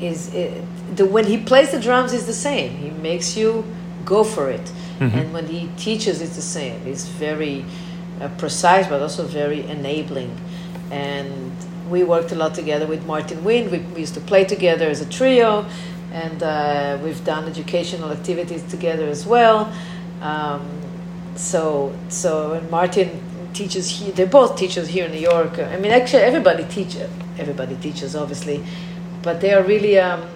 is 0.00 0.32
it, 0.34 0.64
the 0.96 1.06
when 1.06 1.24
he 1.26 1.38
plays 1.38 1.70
the 1.70 1.80
drums 1.80 2.12
is 2.12 2.26
the 2.26 2.32
same. 2.32 2.76
He 2.76 2.90
makes 2.90 3.36
you 3.36 3.64
go 4.04 4.22
for 4.22 4.50
it, 4.50 4.64
mm-hmm. 4.98 5.18
and 5.18 5.32
when 5.32 5.46
he 5.46 5.68
teaches, 5.76 6.20
it's 6.20 6.36
the 6.36 6.42
same. 6.42 6.80
It's 6.86 7.06
very 7.06 7.64
uh, 8.20 8.28
precise, 8.38 8.86
but 8.86 9.02
also 9.02 9.24
very 9.24 9.62
enabling. 9.66 10.36
And 10.90 11.52
we 11.90 12.04
worked 12.04 12.32
a 12.32 12.34
lot 12.36 12.54
together 12.54 12.86
with 12.86 13.04
Martin 13.06 13.42
Wind. 13.42 13.70
We, 13.70 13.78
we 13.78 14.00
used 14.00 14.14
to 14.14 14.20
play 14.20 14.44
together 14.44 14.88
as 14.88 15.00
a 15.00 15.08
trio 15.08 15.66
and 16.14 16.42
uh, 16.44 16.96
we've 17.02 17.22
done 17.24 17.44
educational 17.46 18.12
activities 18.12 18.62
together 18.70 19.06
as 19.08 19.26
well. 19.26 19.74
Um, 20.22 20.62
so, 21.34 21.92
so 22.08 22.64
Martin 22.70 23.20
teaches 23.52 23.90
here. 23.90 24.12
They're 24.12 24.26
both 24.26 24.56
teachers 24.56 24.86
here 24.86 25.06
in 25.06 25.10
New 25.10 25.18
York. 25.18 25.58
I 25.58 25.76
mean, 25.76 25.90
actually, 25.90 26.22
everybody 26.22 26.64
teaches. 26.64 27.10
Everybody 27.36 27.74
teaches, 27.76 28.14
obviously, 28.14 28.64
but 29.22 29.40
they 29.40 29.52
are 29.52 29.64
really. 29.64 29.98
Um, 29.98 30.28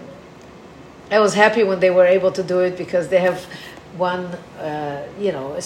I 1.12 1.20
was 1.20 1.34
happy 1.34 1.62
when 1.62 1.78
they 1.78 1.90
were 1.90 2.06
able 2.06 2.32
to 2.32 2.42
do 2.42 2.58
it 2.60 2.76
because 2.76 3.08
they 3.08 3.20
have 3.20 3.46
one, 3.96 4.26
uh, 4.60 5.06
you 5.18 5.30
know, 5.30 5.58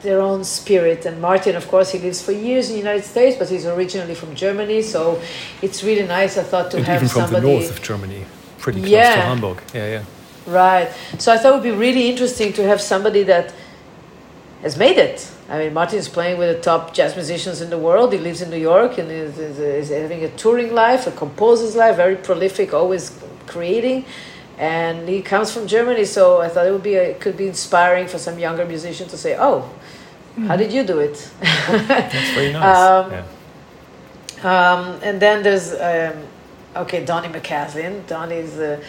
their 0.00 0.20
own 0.20 0.44
spirit. 0.44 1.04
And 1.04 1.20
Martin, 1.20 1.56
of 1.56 1.68
course, 1.68 1.92
he 1.92 1.98
lives 1.98 2.22
for 2.22 2.32
years 2.32 2.68
in 2.68 2.72
the 2.72 2.78
United 2.78 3.04
States, 3.04 3.36
but 3.38 3.50
he's 3.50 3.66
originally 3.66 4.14
from 4.14 4.34
Germany, 4.34 4.80
so 4.80 5.20
it's 5.60 5.84
really 5.84 6.06
nice. 6.06 6.38
I 6.38 6.42
thought 6.42 6.70
to 6.70 6.78
and 6.78 6.86
have 6.86 7.02
even 7.02 7.08
from 7.08 7.22
somebody 7.22 7.46
the 7.46 7.52
north 7.52 7.70
of 7.70 7.82
Germany 7.82 8.24
pretty 8.66 8.80
close 8.80 8.90
yeah. 8.90 9.14
to 9.14 9.22
Hamburg. 9.22 9.58
Yeah, 9.72 9.86
yeah. 9.94 10.04
Right. 10.62 10.88
So 11.18 11.32
I 11.32 11.38
thought 11.38 11.52
it 11.52 11.56
would 11.58 11.70
be 11.72 11.78
really 11.86 12.10
interesting 12.10 12.52
to 12.54 12.66
have 12.66 12.80
somebody 12.80 13.22
that 13.22 13.54
has 14.62 14.76
made 14.76 14.98
it. 14.98 15.30
I 15.48 15.58
mean, 15.58 15.72
Martin 15.72 16.00
is 16.00 16.08
playing 16.08 16.36
with 16.40 16.48
the 16.56 16.60
top 16.60 16.92
jazz 16.92 17.14
musicians 17.14 17.60
in 17.60 17.70
the 17.70 17.78
world. 17.78 18.12
He 18.12 18.18
lives 18.18 18.42
in 18.42 18.50
New 18.50 18.64
York 18.72 18.98
and 18.98 19.08
is, 19.08 19.38
is, 19.38 19.60
is 19.60 19.88
having 19.90 20.24
a 20.24 20.30
touring 20.30 20.74
life, 20.74 21.06
a 21.06 21.12
composer's 21.12 21.76
life, 21.76 21.94
very 21.94 22.16
prolific, 22.16 22.74
always 22.74 23.16
creating. 23.46 24.04
And 24.58 25.08
he 25.08 25.22
comes 25.22 25.52
from 25.54 25.68
Germany, 25.68 26.04
so 26.04 26.40
I 26.40 26.48
thought 26.48 26.66
it 26.66 26.72
would 26.72 26.88
be 26.92 26.96
a, 26.96 27.04
it 27.12 27.20
could 27.20 27.36
be 27.36 27.46
inspiring 27.46 28.08
for 28.08 28.18
some 28.18 28.36
younger 28.40 28.64
musician 28.64 29.06
to 29.08 29.16
say, 29.16 29.36
"Oh, 29.38 29.70
mm. 30.36 30.46
how 30.48 30.56
did 30.56 30.72
you 30.72 30.82
do 30.82 30.98
it?" 30.98 31.16
That's 31.68 32.30
very 32.30 32.52
nice. 32.58 32.76
Um, 32.76 33.12
yeah. 33.12 33.24
um, 34.50 34.80
and 35.02 35.20
then 35.20 35.42
there's 35.42 35.68
um, 35.74 36.16
okay, 36.76 37.04
Donny 37.04 37.28
McCaslin. 37.28 38.06
Donny 38.06 38.36
is, 38.36 38.58
uh, 38.58 38.82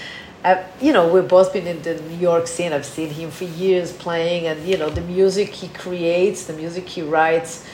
you 0.79 0.93
know, 0.93 1.11
we've 1.11 1.27
both 1.27 1.53
been 1.53 1.67
in 1.67 1.81
the 1.81 1.99
New 2.01 2.17
York 2.17 2.47
scene. 2.47 2.73
I've 2.73 2.85
seen 2.85 3.09
him 3.09 3.31
for 3.31 3.45
years 3.45 3.91
playing, 3.91 4.47
and 4.47 4.65
you 4.67 4.77
know, 4.77 4.89
the 4.89 5.01
music 5.01 5.49
he 5.49 5.67
creates, 5.69 6.45
the 6.45 6.53
music 6.53 6.87
he 6.87 7.01
writes, 7.01 7.67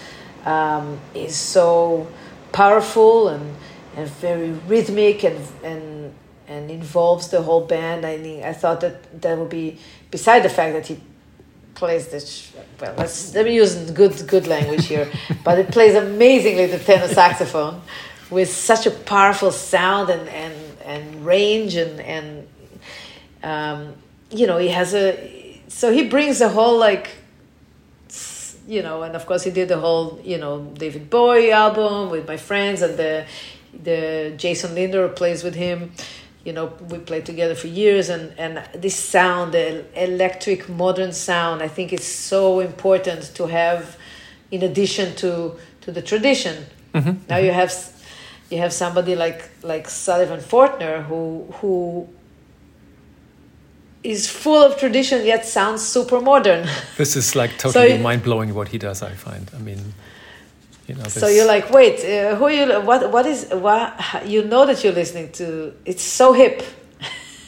um, 0.46 1.00
is 1.14 1.36
so 1.36 2.08
powerful 2.52 3.30
and 3.30 3.56
and 3.96 4.08
very 4.10 4.52
rhythmic 4.68 5.24
and 5.24 5.40
and 5.64 6.14
and 6.48 6.72
involves 6.72 7.30
the 7.30 7.42
whole 7.42 7.66
band. 7.66 8.06
I 8.06 8.18
mean, 8.18 8.44
I 8.44 8.54
thought 8.54 8.82
that 8.82 9.22
that 9.22 9.38
would 9.38 9.50
be 9.50 9.80
beside 10.12 10.44
the 10.44 10.50
fact 10.50 10.74
that 10.74 10.88
he 10.88 11.00
plays 11.76 12.08
this 12.10 12.52
well 12.80 12.94
let's 12.98 13.34
let 13.34 13.46
me 13.46 13.56
use 13.56 13.76
good 13.92 14.14
good 14.28 14.46
language 14.46 14.86
here 14.86 15.12
but 15.44 15.58
it 15.58 15.72
plays 15.72 15.96
amazingly 15.96 16.68
the 16.68 16.78
tenor 16.78 17.08
saxophone 17.08 17.82
with 18.30 18.50
such 18.50 18.86
a 18.86 18.92
powerful 18.92 19.52
sound 19.52 20.10
and 20.10 20.28
and 20.30 20.56
and 20.86 21.26
range 21.26 21.76
and 21.76 22.00
and 22.02 22.48
um, 23.44 23.94
you 24.32 24.48
know 24.48 24.58
he 24.58 24.70
has 24.70 24.94
a 24.94 25.62
so 25.68 25.92
he 25.92 26.08
brings 26.08 26.42
a 26.42 26.50
whole 26.50 26.78
like 26.78 27.10
you 28.68 28.82
know 28.82 29.04
and 29.04 29.16
of 29.16 29.26
course 29.26 29.44
he 29.44 29.52
did 29.52 29.68
the 29.68 29.80
whole 29.80 30.20
you 30.24 30.38
know 30.38 30.62
david 30.78 31.10
bowie 31.10 31.52
album 31.52 32.10
with 32.10 32.28
my 32.28 32.38
friends 32.38 32.82
and 32.82 32.98
the 32.98 33.26
the 33.84 34.34
jason 34.38 34.74
lindner 34.74 35.10
plays 35.10 35.44
with 35.44 35.56
him 35.56 35.92
you 36.46 36.54
know 36.54 36.72
we 36.90 36.98
played 37.00 37.26
together 37.26 37.56
for 37.56 37.68
years 37.68 38.10
and 38.10 38.34
and 38.38 38.64
this 38.74 38.96
sound 38.96 39.54
the 39.54 39.86
electric 40.02 40.70
modern 40.70 41.12
sound 41.12 41.62
i 41.62 41.68
think 41.68 41.92
is 41.92 42.06
so 42.06 42.60
important 42.60 43.24
to 43.36 43.48
have 43.48 43.98
in 44.52 44.62
addition 44.64 45.16
to 45.16 45.56
to 45.82 45.92
the 45.92 46.02
tradition 46.02 46.66
mm-hmm. 46.94 47.14
now 47.30 47.38
you 47.38 47.52
have 47.52 47.72
you 48.54 48.60
have 48.60 48.74
somebody 48.74 49.16
like 49.16 49.50
like 49.64 49.90
sullivan 49.90 50.40
fortner 50.40 51.04
who 51.10 51.22
who 51.58 52.08
is 54.04 54.30
full 54.30 54.62
of 54.62 54.78
tradition 54.78 55.26
yet 55.26 55.46
sounds 55.46 55.82
super 55.82 56.20
modern. 56.20 56.68
This 56.98 57.16
is 57.16 57.36
like 57.36 57.58
totally 57.58 57.98
so, 57.98 58.04
mind 58.04 58.24
blowing 58.24 58.54
what 58.54 58.68
he 58.68 58.78
does. 58.78 59.02
I 59.02 59.14
find. 59.14 59.50
I 59.56 59.60
mean, 59.60 59.94
you 60.88 60.96
know. 60.96 61.06
So 61.06 61.28
you're 61.28 61.48
like, 61.48 61.70
wait, 61.70 62.04
uh, 62.04 62.36
who 62.36 62.50
you? 62.50 62.66
What? 62.82 63.12
What 63.12 63.26
is? 63.26 63.48
What? 63.52 63.88
You 64.26 64.44
know 64.44 64.66
that 64.66 64.84
you're 64.84 64.94
listening 64.94 65.32
to? 65.34 65.74
It's 65.86 66.04
so 66.04 66.34
hip. 66.34 66.64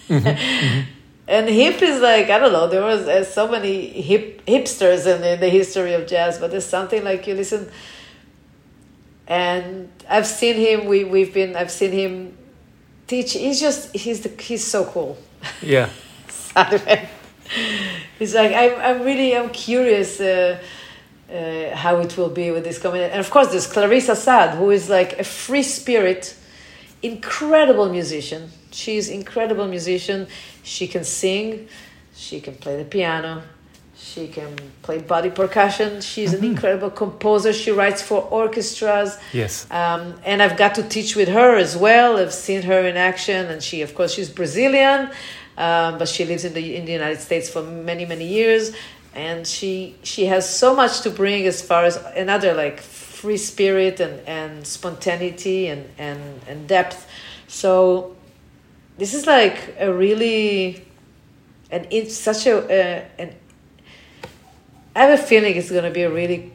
Mm-hmm, 0.07 0.27
mm-hmm. 0.27 0.81
And 1.27 1.49
hip 1.49 1.81
is 1.81 2.01
like 2.01 2.29
I 2.29 2.37
don't 2.37 2.53
know. 2.53 2.67
There 2.67 2.83
was 2.83 3.07
uh, 3.07 3.23
so 3.23 3.47
many 3.47 3.87
hip 3.87 4.45
hipsters 4.45 5.07
in, 5.07 5.23
in 5.23 5.39
the 5.39 5.49
history 5.49 5.93
of 5.93 6.05
jazz, 6.05 6.37
but 6.37 6.51
there's 6.51 6.67
something 6.67 7.03
like 7.03 7.25
you 7.25 7.33
listen. 7.33 7.67
And 9.27 9.89
I've 10.09 10.27
seen 10.27 10.55
him. 10.55 10.85
We 10.85 11.03
we've 11.03 11.33
been. 11.33 11.55
I've 11.55 11.71
seen 11.71 11.91
him 11.91 12.37
teach. 13.07 13.33
He's 13.33 13.59
just. 13.59 13.95
He's 13.95 14.21
the. 14.21 14.29
He's 14.41 14.63
so 14.63 14.85
cool. 14.85 15.17
Yeah. 15.61 15.89
He's 18.19 18.33
like, 18.33 18.53
I'm, 18.53 18.79
I'm 18.79 19.05
really, 19.05 19.35
I'm 19.35 19.49
curious 19.49 20.19
uh, 20.19 20.59
uh, 21.31 21.75
how 21.75 21.99
it 21.99 22.17
will 22.17 22.29
be 22.29 22.51
with 22.51 22.63
this 22.63 22.79
coming. 22.79 23.01
And 23.01 23.19
of 23.19 23.29
course, 23.29 23.49
there's 23.49 23.67
Clarice 23.67 24.09
Assad, 24.09 24.57
who 24.57 24.71
is 24.71 24.89
like 24.89 25.19
a 25.19 25.23
free 25.23 25.63
spirit, 25.63 26.35
incredible 27.01 27.89
musician. 27.89 28.49
She's 28.71 29.09
incredible 29.09 29.67
musician. 29.67 30.27
She 30.63 30.87
can 30.87 31.03
sing, 31.03 31.67
she 32.15 32.39
can 32.39 32.55
play 32.55 32.77
the 32.77 32.85
piano, 32.85 33.43
she 34.11 34.27
can 34.27 34.55
play 34.83 34.99
body 34.99 35.31
percussion. 35.31 36.01
She's 36.01 36.33
mm-hmm. 36.33 36.43
an 36.43 36.51
incredible 36.51 36.91
composer. 36.91 37.51
She 37.53 37.71
writes 37.71 38.01
for 38.01 38.21
orchestras. 38.21 39.17
Yes. 39.33 39.65
Um, 39.71 40.15
and 40.23 40.43
I've 40.43 40.57
got 40.57 40.75
to 40.75 40.83
teach 40.83 41.15
with 41.15 41.29
her 41.29 41.55
as 41.55 41.75
well. 41.75 42.17
I've 42.17 42.33
seen 42.33 42.61
her 42.63 42.81
in 42.85 42.97
action, 42.97 43.47
and 43.47 43.61
she, 43.61 43.81
of 43.81 43.95
course, 43.95 44.13
she's 44.13 44.29
Brazilian 44.29 45.09
um, 45.57 45.97
but 45.97 46.07
she 46.07 46.25
lives 46.25 46.43
in 46.43 46.53
the 46.53 46.75
in 46.75 46.85
the 46.85 46.91
United 46.91 47.21
States 47.21 47.49
for 47.49 47.63
many 47.63 48.05
many 48.05 48.27
years, 48.27 48.75
and 49.13 49.47
she 49.47 49.95
she 50.03 50.25
has 50.25 50.47
so 50.47 50.75
much 50.75 51.01
to 51.01 51.09
bring 51.09 51.45
as 51.45 51.61
far 51.61 51.85
as 51.85 51.97
another 52.15 52.53
like 52.53 52.81
free 52.81 53.37
spirit 53.37 53.99
and 53.99 54.19
and 54.27 54.67
spontaneity 54.67 55.67
and 55.67 55.89
and 55.97 56.41
and 56.47 56.67
depth. 56.67 57.07
So 57.47 58.15
this 58.97 59.13
is 59.13 59.25
like 59.25 59.75
a 59.79 59.93
really 59.93 60.85
and 61.71 61.87
it's 61.89 62.15
such 62.15 62.47
a 62.47 62.57
uh, 62.57 63.05
an 63.17 63.33
I 64.95 65.03
have 65.03 65.19
a 65.19 65.21
feeling 65.21 65.55
it's 65.57 65.69
going 65.69 65.83
to 65.83 65.91
be 65.91 66.03
a 66.03 66.09
really 66.09 66.53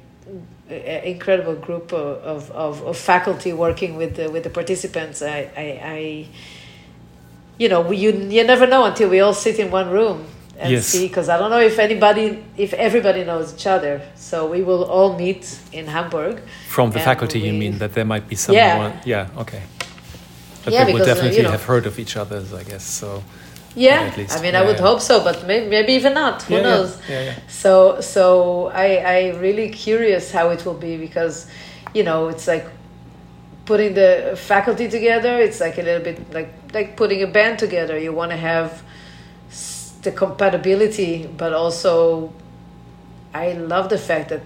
uh, 0.70 0.74
incredible 0.74 1.54
group 1.54 1.92
of, 1.92 2.50
of, 2.50 2.82
of, 2.82 2.96
faculty 2.96 3.52
working 3.52 3.96
with 3.96 4.16
the, 4.16 4.30
with 4.30 4.44
the 4.44 4.50
participants. 4.50 5.20
I, 5.20 5.50
I, 5.56 5.80
I 5.84 6.28
you 7.58 7.68
know, 7.68 7.82
we, 7.82 7.98
you 7.98 8.12
you 8.12 8.44
never 8.44 8.66
know 8.66 8.84
until 8.86 9.10
we 9.10 9.20
all 9.20 9.34
sit 9.34 9.58
in 9.58 9.70
one 9.70 9.90
room 9.90 10.26
and 10.58 10.72
yes. 10.72 10.86
see. 10.86 11.06
Because 11.06 11.28
I 11.28 11.36
don't 11.38 11.50
know 11.50 11.60
if 11.60 11.78
anybody, 11.78 12.42
if 12.56 12.72
everybody 12.72 13.24
knows 13.24 13.52
each 13.54 13.66
other. 13.66 14.00
So 14.14 14.48
we 14.48 14.62
will 14.62 14.84
all 14.84 15.18
meet 15.18 15.58
in 15.72 15.86
Hamburg. 15.86 16.40
From 16.68 16.90
the 16.92 17.00
faculty, 17.00 17.42
we, 17.42 17.48
you 17.48 17.52
mean 17.52 17.78
that 17.78 17.92
there 17.92 18.06
might 18.06 18.26
be 18.26 18.36
someone? 18.36 18.56
Yeah. 18.56 19.02
Yeah. 19.04 19.40
Okay. 19.42 19.62
But 20.64 20.72
yeah, 20.72 20.84
they 20.84 20.94
will 20.94 21.04
definitely 21.04 21.36
you 21.36 21.42
know, 21.42 21.50
have 21.50 21.64
heard 21.64 21.84
of 21.86 21.98
each 21.98 22.16
other, 22.16 22.42
I 22.56 22.62
guess. 22.62 22.84
So. 22.84 23.22
Yeah, 23.76 24.12
I 24.30 24.42
mean, 24.42 24.54
yeah, 24.54 24.60
I 24.60 24.64
would 24.64 24.76
yeah. 24.76 24.82
hope 24.82 25.00
so, 25.00 25.22
but 25.22 25.46
maybe, 25.46 25.68
maybe 25.68 25.92
even 25.92 26.14
not. 26.14 26.42
Who 26.42 26.54
yeah, 26.54 26.62
knows? 26.62 26.98
Yeah. 27.08 27.34
So, 27.46 28.00
so 28.00 28.66
I, 28.74 28.96
I 28.96 29.28
really 29.36 29.68
curious 29.68 30.32
how 30.32 30.50
it 30.50 30.66
will 30.66 30.74
be 30.74 30.96
because, 30.96 31.46
you 31.94 32.02
know, 32.02 32.28
it's 32.28 32.48
like 32.48 32.66
putting 33.70 33.94
the 33.94 34.36
faculty 34.36 34.88
together 34.88 35.38
it's 35.38 35.60
like 35.60 35.78
a 35.78 35.82
little 35.82 36.02
bit 36.02 36.18
like 36.32 36.52
like 36.74 36.96
putting 36.96 37.22
a 37.22 37.26
band 37.26 37.56
together 37.56 37.96
you 37.96 38.12
want 38.12 38.32
to 38.32 38.36
have 38.36 38.82
the 40.02 40.10
compatibility 40.10 41.24
but 41.42 41.52
also 41.52 42.32
i 43.32 43.52
love 43.52 43.88
the 43.88 43.96
fact 43.96 44.30
that 44.30 44.42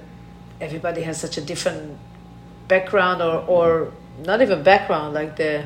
everybody 0.61 1.01
has 1.01 1.19
such 1.19 1.39
a 1.39 1.41
different 1.41 1.97
background 2.69 3.23
or 3.23 3.37
or 3.57 3.93
not 4.27 4.43
even 4.43 4.63
background 4.63 5.15
like 5.15 5.37
the 5.37 5.65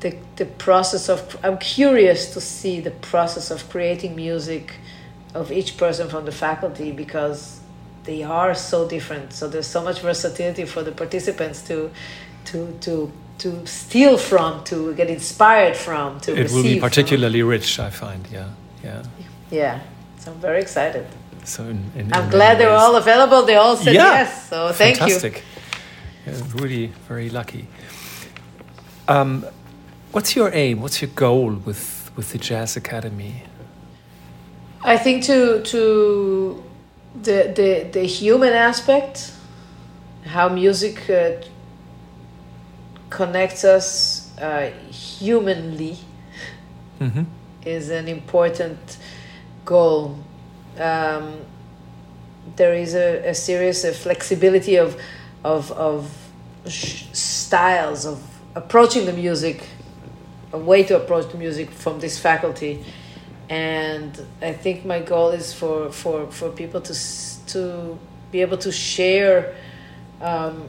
the, 0.00 0.16
the 0.36 0.44
process 0.44 1.08
of 1.08 1.38
i'm 1.42 1.58
curious 1.58 2.32
to 2.34 2.40
see 2.40 2.80
the 2.80 2.90
process 2.90 3.50
of 3.50 3.68
creating 3.70 4.14
music 4.14 4.74
of 5.34 5.52
each 5.52 5.76
person 5.76 6.08
from 6.08 6.24
the 6.24 6.32
faculty 6.32 6.92
because 6.92 7.60
they 8.06 8.22
are 8.22 8.54
so 8.54 8.88
different. 8.88 9.32
So 9.32 9.48
there's 9.48 9.66
so 9.66 9.82
much 9.82 10.00
versatility 10.00 10.64
for 10.64 10.82
the 10.82 10.92
participants 10.92 11.60
to 11.68 11.90
to 12.46 12.78
to 12.80 13.12
to 13.38 13.66
steal 13.66 14.16
from, 14.16 14.64
to 14.64 14.94
get 14.94 15.10
inspired 15.10 15.76
from, 15.76 16.20
to 16.20 16.34
it 16.34 16.50
will 16.50 16.62
be 16.62 16.80
particularly 16.80 17.40
from. 17.40 17.50
rich. 17.50 17.78
I 17.78 17.90
find, 17.90 18.26
yeah, 18.32 18.48
yeah, 18.82 19.02
yeah. 19.50 19.80
So 20.18 20.32
I'm 20.32 20.38
very 20.38 20.60
excited. 20.62 21.06
So 21.44 21.64
in, 21.64 21.92
in, 21.94 22.12
I'm 22.14 22.24
in 22.24 22.30
glad 22.30 22.58
they're 22.58 22.70
all 22.70 22.96
available. 22.96 23.42
They 23.42 23.56
all 23.56 23.76
said 23.76 23.94
yeah. 23.94 24.20
yes. 24.20 24.48
So 24.48 24.72
thank 24.72 24.96
Fantastic. 24.96 25.42
you. 26.26 26.32
Yeah, 26.32 26.42
really, 26.54 26.86
very 27.08 27.28
lucky. 27.28 27.66
Um, 29.06 29.44
what's 30.16 30.34
your 30.34 30.50
aim? 30.54 30.80
What's 30.80 31.02
your 31.02 31.10
goal 31.14 31.52
with 31.66 32.10
with 32.16 32.32
the 32.32 32.38
Jazz 32.38 32.74
Academy? 32.74 33.42
I 34.82 34.96
think 34.96 35.24
to 35.24 35.62
to 35.62 36.64
the 37.22 37.52
the 37.58 37.70
the 37.92 38.04
human 38.06 38.54
aspect, 38.54 39.32
how 40.24 40.48
music 40.48 41.10
uh, 41.10 41.32
connects 43.10 43.62
us 43.64 44.32
uh, 44.38 44.70
humanly, 44.90 45.98
mm-hmm. 46.98 47.24
is 47.66 47.90
an 47.90 48.08
important 48.08 48.96
goal. 49.66 50.18
Um, 50.78 51.40
there 52.56 52.74
is 52.74 52.94
a, 52.94 53.28
a 53.28 53.34
serious 53.34 53.84
a 53.84 53.92
flexibility 53.92 54.76
of 54.76 54.96
of 55.44 55.70
of 55.72 56.10
sh- 56.66 57.04
styles 57.12 58.06
of 58.06 58.18
approaching 58.54 59.04
the 59.04 59.12
music, 59.12 59.68
a 60.56 60.58
way 60.58 60.82
to 60.84 60.96
approach 60.96 61.32
music 61.34 61.70
from 61.70 62.00
this 62.00 62.18
faculty. 62.18 62.84
And 63.48 64.10
I 64.42 64.52
think 64.52 64.84
my 64.84 65.00
goal 65.00 65.30
is 65.30 65.52
for 65.52 65.92
for 65.92 66.30
for 66.32 66.48
people 66.50 66.80
to 66.80 66.94
to 67.52 67.98
be 68.32 68.40
able 68.40 68.58
to 68.58 68.72
share 68.72 69.54
um, 70.20 70.68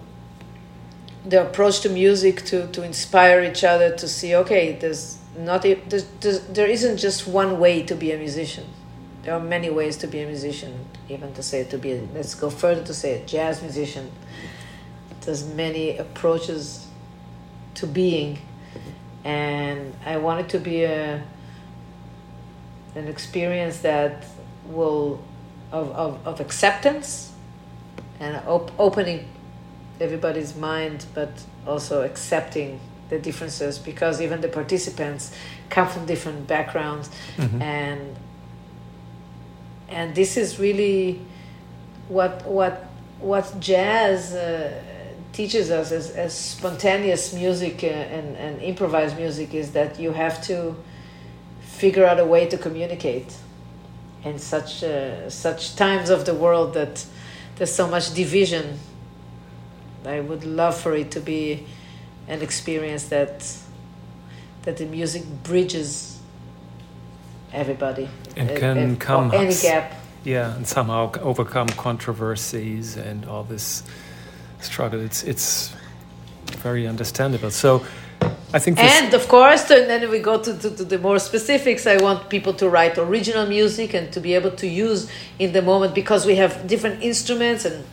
the 1.25 1.41
approach 1.47 1.81
to 1.81 1.89
music 1.89 2.35
to 2.45 2.67
to 2.75 2.83
inspire 2.83 3.39
each 3.43 3.63
other 3.63 3.95
to 3.95 4.07
see 4.07 4.35
okay 4.35 4.77
there's 4.81 5.17
not 5.37 5.61
there's, 5.61 6.05
there's, 6.21 6.41
there 6.47 6.67
isn't 6.67 6.97
just 6.97 7.27
one 7.27 7.59
way 7.59 7.83
to 7.83 7.95
be 7.95 8.11
a 8.11 8.17
musician. 8.17 8.65
There 9.23 9.33
are 9.33 9.45
many 9.55 9.69
ways 9.69 9.97
to 9.97 10.07
be 10.07 10.19
a 10.21 10.25
musician 10.25 10.73
even 11.09 11.33
to 11.33 11.43
say 11.43 11.63
to 11.63 11.77
be 11.77 11.91
a, 11.93 12.01
let's 12.13 12.35
go 12.35 12.49
further 12.49 12.83
to 12.83 12.93
say 12.93 13.21
a 13.21 13.25
jazz 13.25 13.61
musician. 13.61 14.11
There's 15.21 15.45
many 15.45 15.97
approaches 15.97 16.87
to 17.75 17.85
being 17.87 18.39
and 19.27 19.93
I 20.05 20.15
wanted 20.17 20.47
to 20.49 20.59
be 20.59 20.83
a 20.85 21.21
an 22.95 23.07
experience 23.07 23.79
that 23.79 24.25
will 24.69 25.19
of, 25.71 25.91
of, 25.91 26.25
of 26.25 26.39
acceptance 26.39 27.31
and 28.19 28.37
op- 28.47 28.71
opening 28.79 29.27
everybody's 29.99 30.55
mind 30.55 31.05
but 31.13 31.29
also 31.67 32.01
accepting 32.03 32.79
the 33.09 33.19
differences 33.19 33.77
because 33.77 34.21
even 34.21 34.39
the 34.41 34.47
participants 34.47 35.31
come 35.69 35.87
from 35.87 36.05
different 36.05 36.47
backgrounds 36.47 37.09
Mhm. 37.37 37.61
and 37.61 38.15
and 39.89 40.15
this 40.15 40.37
is 40.37 40.59
really 40.59 41.19
what 42.07 42.45
what 42.45 42.85
what 43.19 43.59
jazz 43.59 44.33
uh, 44.33 44.71
teaches 45.33 45.69
us 45.69 45.91
as, 45.91 46.11
as 46.11 46.33
spontaneous 46.37 47.33
music 47.33 47.83
uh, 47.83 47.87
and, 47.87 48.35
and 48.37 48.61
improvised 48.61 49.17
music 49.17 49.53
is 49.53 49.71
that 49.71 49.99
you 49.99 50.11
have 50.11 50.41
to 50.43 50.75
figure 51.61 52.05
out 52.05 52.19
a 52.19 52.25
way 52.25 52.47
to 52.47 52.57
communicate 52.57 53.35
in 54.23 54.39
such 54.39 54.83
uh, 54.83 55.29
such 55.29 55.75
times 55.75 56.09
of 56.09 56.25
the 56.25 56.33
world 56.33 56.73
that 56.73 57.05
there's 57.55 57.73
so 57.73 57.87
much 57.87 58.13
division. 58.13 58.79
I 60.05 60.21
would 60.21 60.43
love 60.43 60.75
for 60.75 60.95
it 60.95 61.11
to 61.11 61.19
be 61.19 61.65
an 62.27 62.41
experience 62.41 63.05
that 63.09 63.45
that 64.63 64.77
the 64.77 64.85
music 64.85 65.23
bridges 65.43 66.19
everybody. 67.53 68.09
And 68.35 68.51
Uh, 68.51 68.59
can 68.59 68.77
uh, 68.77 68.95
come 68.99 69.31
any 69.33 69.55
gap. 69.55 69.93
Yeah, 70.23 70.55
and 70.55 70.67
somehow 70.67 71.11
overcome 71.21 71.69
controversies 71.69 72.97
and 72.97 73.25
all 73.25 73.43
this 73.43 73.83
struggle. 74.59 74.99
It's 75.01 75.23
it's 75.23 75.73
very 76.63 76.87
understandable. 76.87 77.51
So, 77.51 77.85
I 78.53 78.59
think. 78.59 78.79
And 78.79 79.13
of 79.13 79.27
course, 79.27 79.69
and 79.69 79.89
then 79.89 80.09
we 80.09 80.19
go 80.19 80.41
to, 80.41 80.57
to, 80.57 80.69
to 80.75 80.83
the 80.83 80.97
more 80.97 81.19
specifics. 81.19 81.85
I 81.85 81.97
want 81.97 82.29
people 82.29 82.53
to 82.53 82.69
write 82.69 82.97
original 82.97 83.45
music 83.45 83.93
and 83.93 84.11
to 84.13 84.19
be 84.19 84.33
able 84.35 84.51
to 84.51 84.67
use 84.67 85.09
in 85.39 85.51
the 85.51 85.61
moment 85.61 85.93
because 85.93 86.25
we 86.25 86.35
have 86.35 86.67
different 86.67 87.03
instruments 87.03 87.65
and 87.65 87.83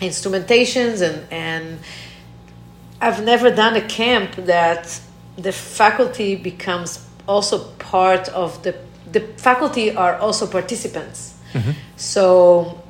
instrumentations 0.00 1.02
and 1.02 1.26
and 1.30 1.78
I've 3.00 3.22
never 3.22 3.50
done 3.50 3.76
a 3.76 3.86
camp 3.86 4.36
that 4.36 5.00
the 5.36 5.52
faculty 5.52 6.36
becomes 6.36 7.06
also 7.26 7.70
part 7.78 8.28
of 8.28 8.62
the 8.62 8.74
the 9.10 9.20
faculty 9.36 9.94
are 9.94 10.16
also 10.16 10.46
participants. 10.46 11.38
Mm-hmm. 11.52 11.70
So 11.96 12.82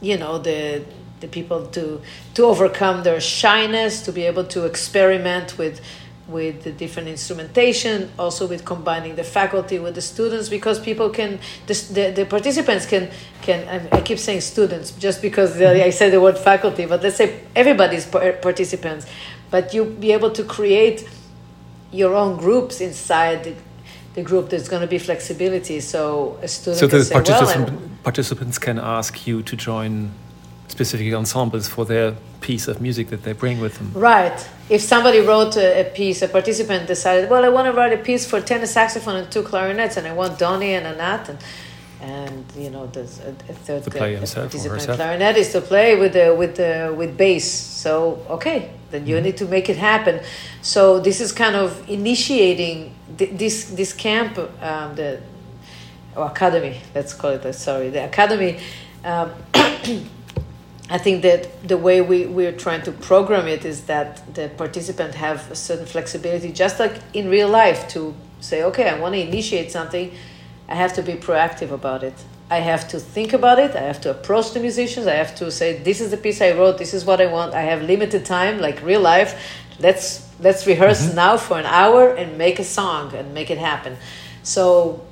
you 0.00 0.16
know 0.16 0.38
the 0.38 0.84
the 1.20 1.28
people 1.28 1.66
to 1.66 2.00
to 2.34 2.44
overcome 2.44 3.02
their 3.02 3.20
shyness 3.20 4.02
to 4.02 4.12
be 4.12 4.22
able 4.22 4.44
to 4.44 4.64
experiment 4.64 5.58
with 5.58 5.80
with 6.28 6.62
the 6.64 6.72
different 6.72 7.08
instrumentation 7.08 8.10
also 8.18 8.46
with 8.46 8.62
combining 8.64 9.16
the 9.16 9.24
faculty 9.24 9.78
with 9.78 9.94
the 9.94 10.02
students 10.02 10.50
because 10.50 10.78
people 10.78 11.08
can 11.08 11.38
the, 11.66 11.74
the, 11.92 12.10
the 12.10 12.26
participants 12.26 12.84
can 12.84 13.10
can 13.40 13.88
I, 13.92 14.00
keep 14.02 14.18
saying 14.18 14.42
students 14.42 14.90
just 14.90 15.22
because 15.22 15.58
i 15.60 15.90
said 15.90 16.12
the 16.12 16.20
word 16.20 16.36
faculty 16.36 16.84
but 16.84 17.02
let's 17.02 17.16
say 17.16 17.40
everybody's 17.56 18.06
participants. 18.06 19.06
But 19.50 19.74
you 19.74 19.84
be 19.84 20.12
able 20.12 20.30
to 20.32 20.44
create 20.44 21.08
your 21.90 22.14
own 22.14 22.36
groups 22.36 22.80
inside 22.80 23.44
the, 23.44 23.54
the 24.14 24.22
group 24.22 24.50
there's 24.50 24.68
going 24.68 24.82
to 24.82 24.88
be 24.88 24.98
flexibility. 24.98 25.80
So 25.80 26.38
a 26.42 26.48
student 26.48 26.80
so 26.80 26.88
can 26.88 26.98
the 26.98 27.04
say, 27.04 27.14
participant, 27.14 27.68
I'm- 27.70 27.98
participants 28.04 28.58
can 28.58 28.78
ask 28.78 29.26
you 29.26 29.42
to 29.42 29.56
join 29.56 30.10
specific 30.78 31.12
ensembles 31.12 31.66
for 31.66 31.84
their 31.84 32.14
piece 32.40 32.68
of 32.68 32.80
music 32.80 33.06
that 33.08 33.22
they 33.24 33.32
bring 33.32 33.56
with 33.60 33.74
them. 33.78 33.90
Right. 33.94 34.38
If 34.76 34.80
somebody 34.80 35.20
wrote 35.20 35.56
a, 35.56 35.68
a 35.80 35.84
piece, 36.00 36.22
a 36.22 36.28
participant 36.28 36.86
decided, 36.86 37.28
well, 37.30 37.44
I 37.44 37.50
want 37.56 37.66
to 37.66 37.72
write 37.72 37.92
a 37.92 38.02
piece 38.10 38.24
for 38.30 38.40
tenor 38.40 38.66
saxophone 38.66 39.16
and 39.16 39.26
two 39.34 39.42
clarinets, 39.42 39.96
and 39.96 40.06
I 40.06 40.14
want 40.20 40.38
Donny 40.38 40.74
and 40.78 40.86
Anat, 40.86 41.28
and 41.30 41.38
and 42.00 42.44
you 42.56 42.70
know, 42.70 42.86
there's 42.94 43.18
a, 43.18 43.30
a 43.52 43.54
third 43.66 43.82
To 43.84 43.90
play 43.90 44.14
himself 44.14 44.54
or 44.54 44.74
herself. 44.74 44.98
clarinetist 45.00 45.50
to 45.56 45.60
play 45.60 45.98
with 46.02 46.12
the 46.12 46.26
with 46.40 46.54
the 46.62 46.94
with 46.96 47.16
bass. 47.16 47.46
So 47.84 48.24
okay, 48.36 48.58
then 48.92 49.02
you 49.08 49.20
need 49.20 49.36
to 49.38 49.46
make 49.46 49.68
it 49.68 49.78
happen. 49.92 50.20
So 50.62 51.00
this 51.00 51.20
is 51.20 51.32
kind 51.32 51.56
of 51.56 51.68
initiating 51.88 52.94
th- 53.18 53.32
this 53.42 53.56
this 53.78 53.92
camp, 53.92 54.38
um, 54.38 54.94
the 54.94 55.20
or 56.14 56.26
academy. 56.26 56.74
Let's 56.94 57.14
call 57.20 57.32
it. 57.36 57.42
that, 57.42 57.54
Sorry, 57.54 57.88
the 57.90 58.04
academy. 58.04 58.52
Um, 59.04 59.28
I 60.90 60.96
think 60.98 61.22
that 61.22 61.68
the 61.68 61.76
way 61.76 62.00
we, 62.00 62.26
we're 62.26 62.52
trying 62.52 62.82
to 62.82 62.92
program 62.92 63.46
it 63.46 63.64
is 63.64 63.84
that 63.84 64.34
the 64.34 64.48
participant 64.48 65.14
have 65.14 65.50
a 65.50 65.54
certain 65.54 65.84
flexibility, 65.84 66.50
just 66.50 66.80
like 66.80 66.96
in 67.12 67.28
real 67.28 67.48
life, 67.48 67.88
to 67.88 68.14
say, 68.40 68.62
okay, 68.64 68.88
I 68.88 68.98
want 68.98 69.14
to 69.14 69.20
initiate 69.20 69.70
something, 69.70 70.10
I 70.68 70.74
have 70.74 70.94
to 70.94 71.02
be 71.02 71.14
proactive 71.14 71.70
about 71.72 72.02
it. 72.02 72.14
I 72.50 72.60
have 72.60 72.88
to 72.88 72.98
think 72.98 73.34
about 73.34 73.58
it. 73.58 73.76
I 73.76 73.82
have 73.82 74.00
to 74.02 74.10
approach 74.10 74.52
the 74.52 74.60
musicians. 74.60 75.06
I 75.06 75.14
have 75.14 75.34
to 75.36 75.50
say, 75.50 75.78
this 75.78 76.00
is 76.00 76.10
the 76.10 76.16
piece 76.16 76.40
I 76.40 76.52
wrote. 76.52 76.78
This 76.78 76.94
is 76.94 77.04
what 77.04 77.20
I 77.20 77.26
want. 77.26 77.52
I 77.52 77.62
have 77.62 77.82
limited 77.82 78.24
time, 78.24 78.58
like 78.58 78.82
real 78.82 79.02
life. 79.02 79.38
Let's 79.78 80.26
let's 80.40 80.66
rehearse 80.66 81.06
mm-hmm. 81.06 81.16
now 81.16 81.36
for 81.36 81.58
an 81.58 81.66
hour 81.66 82.14
and 82.14 82.38
make 82.38 82.58
a 82.58 82.64
song 82.64 83.14
and 83.14 83.34
make 83.34 83.50
it 83.50 83.58
happen. 83.58 83.96
So 84.42 85.04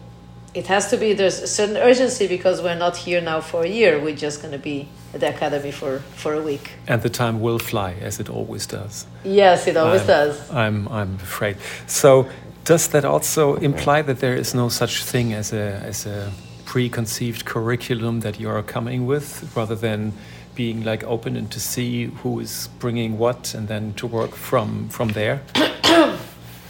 it 0.57 0.67
has 0.69 0.89
to 0.89 0.97
be 0.97 1.13
there's 1.13 1.41
a 1.43 1.47
certain 1.47 1.77
urgency 1.77 2.27
because 2.27 2.63
we're 2.63 2.79
not 2.79 2.97
here 2.97 3.21
now 3.21 3.43
for 3.43 3.63
a 3.63 3.69
year. 3.69 4.01
We're 4.01 4.17
just 4.17 4.41
going 4.41 4.53
to 4.53 4.59
be 4.59 4.89
at 5.13 5.21
the 5.21 5.29
academy 5.29 5.71
for 5.71 5.99
for 6.17 6.33
a 6.33 6.41
week. 6.41 6.71
And 6.89 7.03
the 7.03 7.11
time 7.11 7.41
will 7.41 7.59
fly, 7.59 7.93
as 8.01 8.19
it 8.19 8.31
always 8.31 8.67
does. 8.67 9.07
Yes, 9.23 9.67
it 9.67 9.77
always 9.77 10.01
I'm, 10.01 10.07
does. 10.07 10.51
I'm, 10.51 10.89
I'm 10.89 11.15
afraid. 11.17 11.59
So, 11.87 12.27
does 12.65 12.89
that 12.89 13.05
also 13.05 13.57
imply 13.57 14.03
that 14.03 14.21
there 14.21 14.35
is 14.35 14.55
no 14.55 14.71
such 14.71 15.05
thing 15.05 15.35
as 15.35 15.53
a, 15.53 15.81
as 15.85 16.07
a 16.07 16.33
preconceived 16.65 17.45
curriculum 17.45 18.21
that 18.21 18.41
you 18.41 18.49
are 18.49 18.63
coming 18.63 19.07
with, 19.07 19.55
rather 19.55 19.77
than 19.77 20.13
being 20.55 20.85
like 20.85 21.05
open 21.05 21.37
and 21.37 21.51
to 21.51 21.61
see 21.61 22.07
who 22.23 22.41
is 22.41 22.71
bringing 22.79 23.19
what, 23.19 23.55
and 23.55 23.69
then 23.69 23.93
to 23.95 24.07
work 24.07 24.35
from 24.35 24.89
from 24.89 25.09
there? 25.13 25.43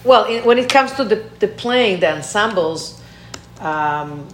Well, 0.07 0.27
in, 0.27 0.45
when 0.45 0.57
it 0.59 0.71
comes 0.71 0.93
to 0.93 1.05
the, 1.05 1.17
the 1.41 1.49
playing, 1.49 1.99
the 1.99 2.15
ensembles, 2.15 3.03
um, 3.61 4.27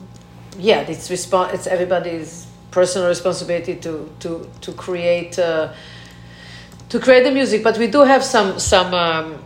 yeah, 0.59 0.81
it's 0.81 1.09
respon- 1.09 1.53
It's 1.55 1.67
everybody's 1.67 2.47
personal 2.71 3.09
responsibility 3.09 3.77
to 3.77 4.11
to 4.21 4.49
to 4.61 4.73
create 4.73 5.39
uh, 5.39 5.73
to 6.89 6.99
create 6.99 7.25
the 7.25 7.31
music. 7.31 7.63
But 7.63 7.79
we 7.79 7.87
do 7.87 8.01
have 8.01 8.25
some 8.25 8.59
some 8.59 8.95
um, 8.95 9.39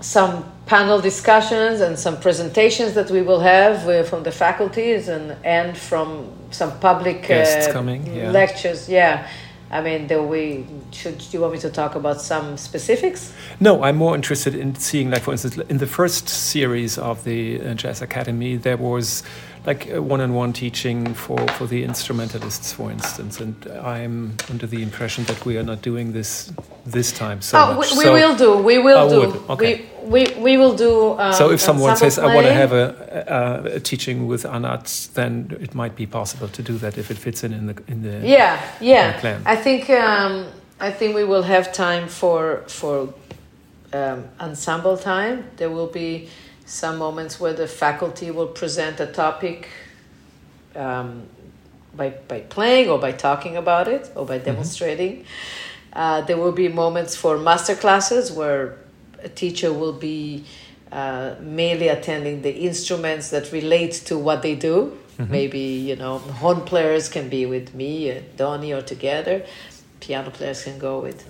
some 0.00 0.44
panel 0.66 1.00
discussions 1.00 1.80
and 1.80 1.98
some 1.98 2.18
presentations 2.20 2.94
that 2.94 3.10
we 3.10 3.22
will 3.22 3.40
have 3.40 3.88
uh, 3.88 4.02
from 4.02 4.22
the 4.22 4.32
faculties 4.32 5.08
and 5.08 5.36
and 5.44 5.76
from 5.76 6.30
some 6.50 6.78
public 6.80 7.30
uh, 7.30 7.72
coming, 7.72 8.06
yeah. 8.06 8.30
lectures. 8.30 8.88
Yeah. 8.88 9.26
I 9.74 9.80
mean, 9.80 10.06
do 10.06 10.22
we 10.22 10.64
should? 10.92 11.18
Do 11.18 11.24
you 11.32 11.40
want 11.40 11.54
me 11.54 11.58
to 11.58 11.68
talk 11.68 11.96
about 11.96 12.20
some 12.20 12.56
specifics? 12.56 13.32
No, 13.58 13.82
I'm 13.82 13.96
more 13.96 14.14
interested 14.14 14.54
in 14.54 14.76
seeing, 14.76 15.10
like, 15.10 15.22
for 15.22 15.32
instance, 15.32 15.58
in 15.68 15.78
the 15.78 15.86
first 15.88 16.28
series 16.28 16.96
of 16.96 17.24
the 17.24 17.60
uh, 17.60 17.74
Jazz 17.74 18.00
Academy, 18.00 18.54
there 18.56 18.76
was 18.76 19.24
like 19.66 19.88
a 19.90 20.00
one-on-one 20.02 20.52
teaching 20.52 21.14
for, 21.14 21.38
for 21.48 21.66
the 21.66 21.82
instrumentalists, 21.84 22.72
for 22.72 22.90
instance, 22.90 23.40
and 23.40 23.54
I'm 23.82 24.36
under 24.50 24.66
the 24.66 24.82
impression 24.82 25.24
that 25.24 25.44
we 25.46 25.56
are 25.56 25.62
not 25.62 25.80
doing 25.82 26.12
this 26.12 26.52
this 26.86 27.12
time 27.12 27.40
so 27.40 27.56
oh, 27.58 27.72
we, 27.72 27.78
we 27.78 28.04
So- 28.04 28.12
will 28.12 28.36
do. 28.36 28.58
We 28.58 28.78
will 28.78 28.98
Oh, 28.98 29.08
do. 29.08 29.20
would, 29.20 29.50
okay. 29.50 29.86
We, 30.02 30.26
we 30.26 30.42
we 30.42 30.56
will 30.58 30.74
do. 30.76 31.18
Um, 31.18 31.32
So 31.32 31.50
if 31.50 31.60
someone 31.60 31.96
says, 31.96 32.18
"I 32.18 32.26
want 32.34 32.46
to 32.46 32.52
have 32.52 32.72
a, 32.72 33.64
a, 33.72 33.76
a 33.76 33.80
teaching 33.80 34.26
with 34.28 34.44
Anat," 34.44 35.08
then 35.14 35.56
it 35.60 35.74
might 35.74 35.96
be 35.96 36.06
possible 36.06 36.48
to 36.48 36.62
do 36.62 36.76
that 36.78 36.98
if 36.98 37.10
it 37.10 37.16
fits 37.18 37.42
in 37.42 37.52
in 37.52 37.66
the 37.66 37.74
in 37.88 38.02
the. 38.02 38.28
yeah, 38.28 38.60
yeah. 38.80 39.18
plan. 39.20 39.42
I 39.46 39.56
think 39.56 39.88
um, 39.88 40.44
I 40.78 40.90
think 40.92 41.14
we 41.14 41.24
will 41.24 41.42
have 41.44 41.72
time 41.72 42.08
for 42.08 42.62
for 42.66 43.14
um, 43.94 44.24
ensemble 44.40 44.98
time. 44.98 45.44
There 45.56 45.70
will 45.70 45.90
be 45.90 46.28
some 46.66 46.98
moments 46.98 47.38
where 47.38 47.52
the 47.52 47.68
faculty 47.68 48.30
will 48.30 48.46
present 48.46 49.00
a 49.00 49.06
topic 49.06 49.68
um, 50.74 51.26
by 51.94 52.10
by 52.28 52.40
playing 52.40 52.88
or 52.88 52.98
by 52.98 53.12
talking 53.12 53.56
about 53.56 53.88
it 53.88 54.10
or 54.14 54.26
by 54.26 54.38
demonstrating. 54.38 55.24
Uh, 55.92 56.20
there 56.22 56.36
will 56.36 56.52
be 56.52 56.68
moments 56.68 57.14
for 57.14 57.38
master 57.38 57.76
classes 57.76 58.32
where 58.32 58.76
a 59.22 59.28
teacher 59.28 59.72
will 59.72 59.92
be 59.92 60.44
uh, 60.90 61.34
mainly 61.40 61.88
attending 61.88 62.42
the 62.42 62.50
instruments 62.50 63.30
that 63.30 63.52
relate 63.52 63.92
to 63.92 64.18
what 64.18 64.42
they 64.42 64.54
do. 64.54 64.98
Maybe 65.18 65.60
you 65.60 65.94
know 65.94 66.18
horn 66.18 66.62
players 66.62 67.08
can 67.08 67.28
be 67.28 67.46
with 67.46 67.74
me, 67.74 68.10
and 68.10 68.36
Donny, 68.36 68.72
or 68.72 68.82
together. 68.82 69.44
Piano 70.00 70.30
players 70.30 70.64
can 70.64 70.78
go 70.78 70.98
with 71.00 71.24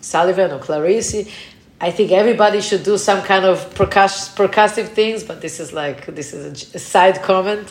Sullivan 0.00 0.52
or 0.52 0.58
Clarice. 0.58 1.28
I 1.78 1.90
think 1.90 2.10
everybody 2.10 2.62
should 2.62 2.84
do 2.84 2.96
some 2.96 3.22
kind 3.22 3.44
of 3.44 3.74
percuss- 3.74 4.34
percussive 4.34 4.88
things, 4.94 5.22
but 5.22 5.42
this 5.42 5.60
is 5.60 5.74
like 5.74 6.06
this 6.06 6.32
is 6.32 6.74
a 6.74 6.78
side 6.78 7.22
comment. 7.22 7.70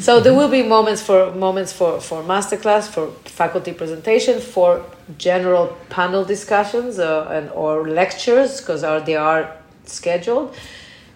So 0.00 0.20
there 0.20 0.32
will 0.34 0.48
be 0.48 0.62
moments 0.62 1.02
for 1.02 1.30
moments 1.34 1.70
for 1.70 2.00
for 2.00 2.22
masterclass, 2.22 2.88
for 2.88 3.08
faculty 3.26 3.72
presentation, 3.74 4.40
for 4.40 4.82
general 5.18 5.76
panel 5.90 6.24
discussions 6.24 6.98
uh, 6.98 7.28
and 7.30 7.50
or 7.50 7.86
lectures 7.88 8.60
because 8.60 8.82
are 8.82 9.00
they 9.00 9.16
are 9.16 9.54
scheduled, 9.84 10.56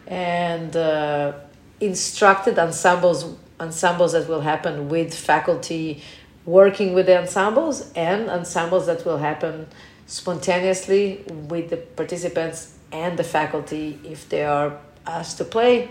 and 0.07 0.77
uh, 0.77 1.33
instructed 1.81 2.59
ensembles 2.59 3.35
ensembles 3.61 4.13
that 4.13 4.29
will 4.29 4.43
happen 4.43 4.91
with 4.91 5.15
faculty 5.15 6.03
working 6.45 6.93
with 6.93 7.07
the 7.07 7.19
ensembles 7.19 7.91
and 7.95 8.29
ensembles 8.29 8.85
that 8.87 9.05
will 9.07 9.19
happen 9.19 9.67
spontaneously 10.07 11.25
with 11.49 11.71
the 11.71 11.77
participants 11.77 12.75
and 12.93 13.19
the 13.19 13.25
faculty 13.25 13.99
if 14.05 14.29
they 14.29 14.45
are 14.45 14.79
asked 15.07 15.39
to 15.39 15.45
play. 15.45 15.91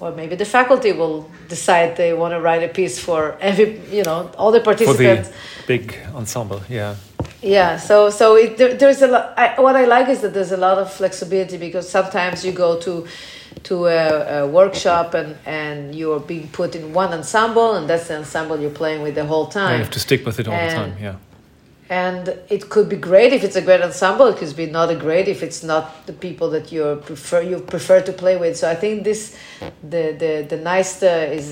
Or 0.00 0.10
maybe 0.10 0.34
the 0.34 0.44
faculty 0.44 0.90
will 0.90 1.30
decide 1.48 1.96
they 1.96 2.12
want 2.12 2.32
to 2.34 2.40
write 2.40 2.64
a 2.64 2.68
piece 2.68 2.98
for 2.98 3.36
every 3.40 3.80
you 3.88 4.02
know 4.02 4.32
all 4.36 4.50
the 4.50 4.60
participants 4.60 5.28
for 5.28 5.34
the 5.34 5.66
big 5.66 5.96
ensemble 6.14 6.60
yeah. 6.68 6.96
Yeah 7.40 7.76
so 7.78 8.10
so 8.10 8.36
it, 8.36 8.56
there, 8.56 8.74
there's 8.74 9.02
a 9.02 9.06
lot 9.06 9.34
I, 9.36 9.60
what 9.60 9.76
i 9.76 9.84
like 9.84 10.08
is 10.08 10.20
that 10.22 10.32
there's 10.34 10.50
a 10.52 10.56
lot 10.56 10.78
of 10.78 10.92
flexibility 10.92 11.56
because 11.56 11.88
sometimes 11.88 12.44
you 12.44 12.52
go 12.52 12.80
to 12.80 13.06
to 13.64 13.86
a, 13.86 14.42
a, 14.42 14.46
workshop 14.46 15.14
and 15.14 15.36
and 15.46 15.94
you're 15.94 16.20
being 16.20 16.48
put 16.48 16.74
in 16.74 16.92
one 16.92 17.12
ensemble 17.12 17.74
and 17.76 17.88
that's 17.88 18.08
the 18.08 18.16
ensemble 18.16 18.58
you're 18.60 18.78
playing 18.82 19.02
with 19.02 19.14
the 19.14 19.24
whole 19.24 19.46
time 19.46 19.70
yeah, 19.70 19.76
you 19.76 19.84
have 19.84 19.92
to 19.92 20.00
stick 20.00 20.26
with 20.26 20.40
it 20.40 20.48
all 20.48 20.54
and, 20.54 20.70
the 20.70 20.74
time 20.74 20.92
yeah 21.00 21.31
and 21.92 22.28
it 22.48 22.70
could 22.70 22.88
be 22.88 22.96
great 22.96 23.34
if 23.34 23.44
it's 23.44 23.54
a 23.56 23.60
great 23.60 23.82
ensemble 23.82 24.26
it 24.26 24.38
could 24.38 24.56
be 24.56 24.64
not 24.64 24.88
a 24.90 24.96
great 24.96 25.28
if 25.28 25.42
it's 25.42 25.62
not 25.62 26.06
the 26.06 26.12
people 26.26 26.48
that 26.48 26.72
you 26.72 26.82
prefer 27.04 27.42
you 27.42 27.58
prefer 27.74 28.00
to 28.00 28.12
play 28.22 28.36
with. 28.42 28.56
So 28.56 28.70
i 28.70 28.76
think 28.82 29.04
this 29.04 29.36
the 29.94 30.04
the 30.22 30.32
the 30.52 30.56
nice 30.56 31.02
uh, 31.02 31.38
is 31.38 31.46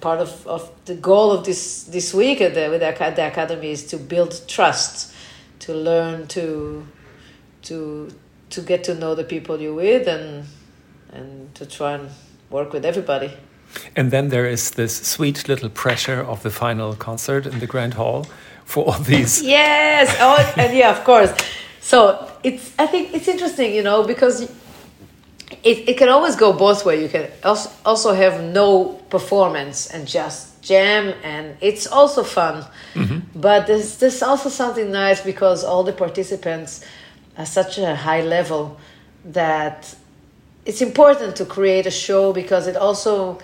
part 0.00 0.20
of, 0.26 0.32
of 0.46 0.62
the 0.86 0.94
goal 0.94 1.28
of 1.36 1.44
this 1.44 1.84
this 1.96 2.14
week 2.14 2.40
at 2.40 2.54
the, 2.54 2.64
with 2.70 2.80
the, 2.80 3.12
the 3.16 3.26
academy 3.32 3.70
is 3.70 3.82
to 3.92 3.96
build 3.98 4.32
trust 4.48 5.14
to 5.64 5.74
learn 5.74 6.26
to 6.36 6.44
to 7.68 7.76
to 8.54 8.60
get 8.62 8.84
to 8.84 8.94
know 8.94 9.14
the 9.14 9.24
people 9.34 9.54
you're 9.60 9.80
with 9.86 10.08
and 10.08 10.46
and 11.16 11.54
to 11.54 11.64
try 11.66 11.92
and 11.98 12.08
work 12.50 12.72
with 12.72 12.84
everybody. 12.84 13.30
And 13.96 14.10
then 14.10 14.28
there 14.28 14.46
is 14.46 14.70
this 14.70 14.94
sweet 15.14 15.48
little 15.48 15.70
pressure 15.84 16.20
of 16.32 16.42
the 16.42 16.50
final 16.50 16.94
concert 16.94 17.46
in 17.46 17.58
the 17.58 17.66
grand 17.66 17.94
hall 17.94 18.26
for 18.72 18.84
all 18.86 19.00
these. 19.00 19.42
Yes, 19.56 20.16
oh, 20.20 20.54
and 20.56 20.76
yeah, 20.76 20.90
of 20.90 21.04
course. 21.04 21.32
So 21.80 21.98
it's 22.42 22.72
I 22.78 22.86
think 22.86 23.14
it's 23.14 23.28
interesting, 23.28 23.74
you 23.74 23.82
know, 23.82 24.02
because 24.04 24.42
it, 25.62 25.88
it 25.90 25.96
can 25.98 26.08
always 26.08 26.36
go 26.36 26.52
both 26.52 26.84
ways. 26.86 27.02
You 27.02 27.08
can 27.08 27.30
also 27.44 27.70
also 27.84 28.14
have 28.14 28.42
no 28.42 28.94
performance 29.10 29.90
and 29.90 30.08
just 30.08 30.62
jam, 30.62 31.14
and 31.22 31.56
it's 31.60 31.86
also 31.86 32.22
fun. 32.22 32.64
Mm-hmm. 32.94 33.40
But 33.40 33.66
there's 33.66 33.98
there's 33.98 34.22
also 34.22 34.48
something 34.48 34.90
nice 34.90 35.20
because 35.20 35.64
all 35.64 35.84
the 35.84 35.92
participants 35.92 36.84
are 37.36 37.46
such 37.46 37.78
a 37.78 37.94
high 37.94 38.22
level 38.22 38.78
that 39.24 39.94
it's 40.64 40.80
important 40.80 41.36
to 41.36 41.44
create 41.44 41.86
a 41.86 41.90
show 41.90 42.32
because 42.32 42.66
it 42.66 42.76
also 42.76 43.38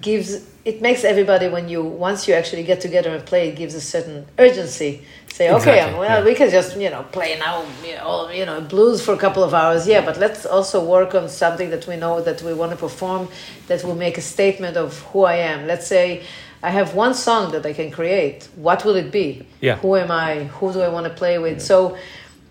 gives 0.00 0.46
it 0.64 0.80
makes 0.80 1.02
everybody 1.02 1.48
when 1.48 1.68
you 1.68 1.82
once 1.82 2.28
you 2.28 2.34
actually 2.34 2.62
get 2.62 2.80
together 2.80 3.10
and 3.10 3.24
play 3.26 3.48
it 3.48 3.56
gives 3.56 3.74
a 3.74 3.80
certain 3.80 4.26
urgency. 4.38 5.04
Say 5.32 5.50
okay 5.50 5.78
exactly, 5.78 5.98
well 5.98 6.18
yeah. 6.20 6.24
we 6.24 6.34
can 6.34 6.50
just 6.50 6.76
you 6.76 6.90
know 6.90 7.04
play 7.04 7.38
now 7.38 7.64
you 7.84 7.94
know, 7.94 8.30
you 8.30 8.44
know 8.44 8.60
blues 8.60 9.02
for 9.02 9.14
a 9.14 9.16
couple 9.16 9.42
of 9.42 9.54
hours 9.54 9.88
yeah 9.88 10.04
but 10.04 10.18
let's 10.18 10.44
also 10.44 10.84
work 10.84 11.14
on 11.14 11.26
something 11.30 11.70
that 11.70 11.86
we 11.86 11.96
know 11.96 12.20
that 12.20 12.42
we 12.42 12.52
want 12.52 12.70
to 12.72 12.76
perform 12.76 13.28
that 13.66 13.82
will 13.82 13.94
make 13.94 14.18
a 14.18 14.20
statement 14.20 14.76
of 14.76 14.98
who 15.10 15.24
i 15.24 15.36
am. 15.36 15.66
Let's 15.66 15.86
say 15.86 16.22
i 16.62 16.70
have 16.70 16.94
one 16.94 17.14
song 17.14 17.52
that 17.52 17.64
i 17.64 17.72
can 17.72 17.90
create. 17.90 18.48
What 18.56 18.84
will 18.84 18.96
it 18.96 19.10
be? 19.10 19.46
Yeah. 19.60 19.76
Who 19.76 19.96
am 19.96 20.10
i? 20.10 20.44
Who 20.44 20.72
do 20.72 20.80
i 20.82 20.88
want 20.88 21.06
to 21.06 21.14
play 21.14 21.38
with? 21.38 21.58
Yeah. 21.58 21.70
so 21.70 21.96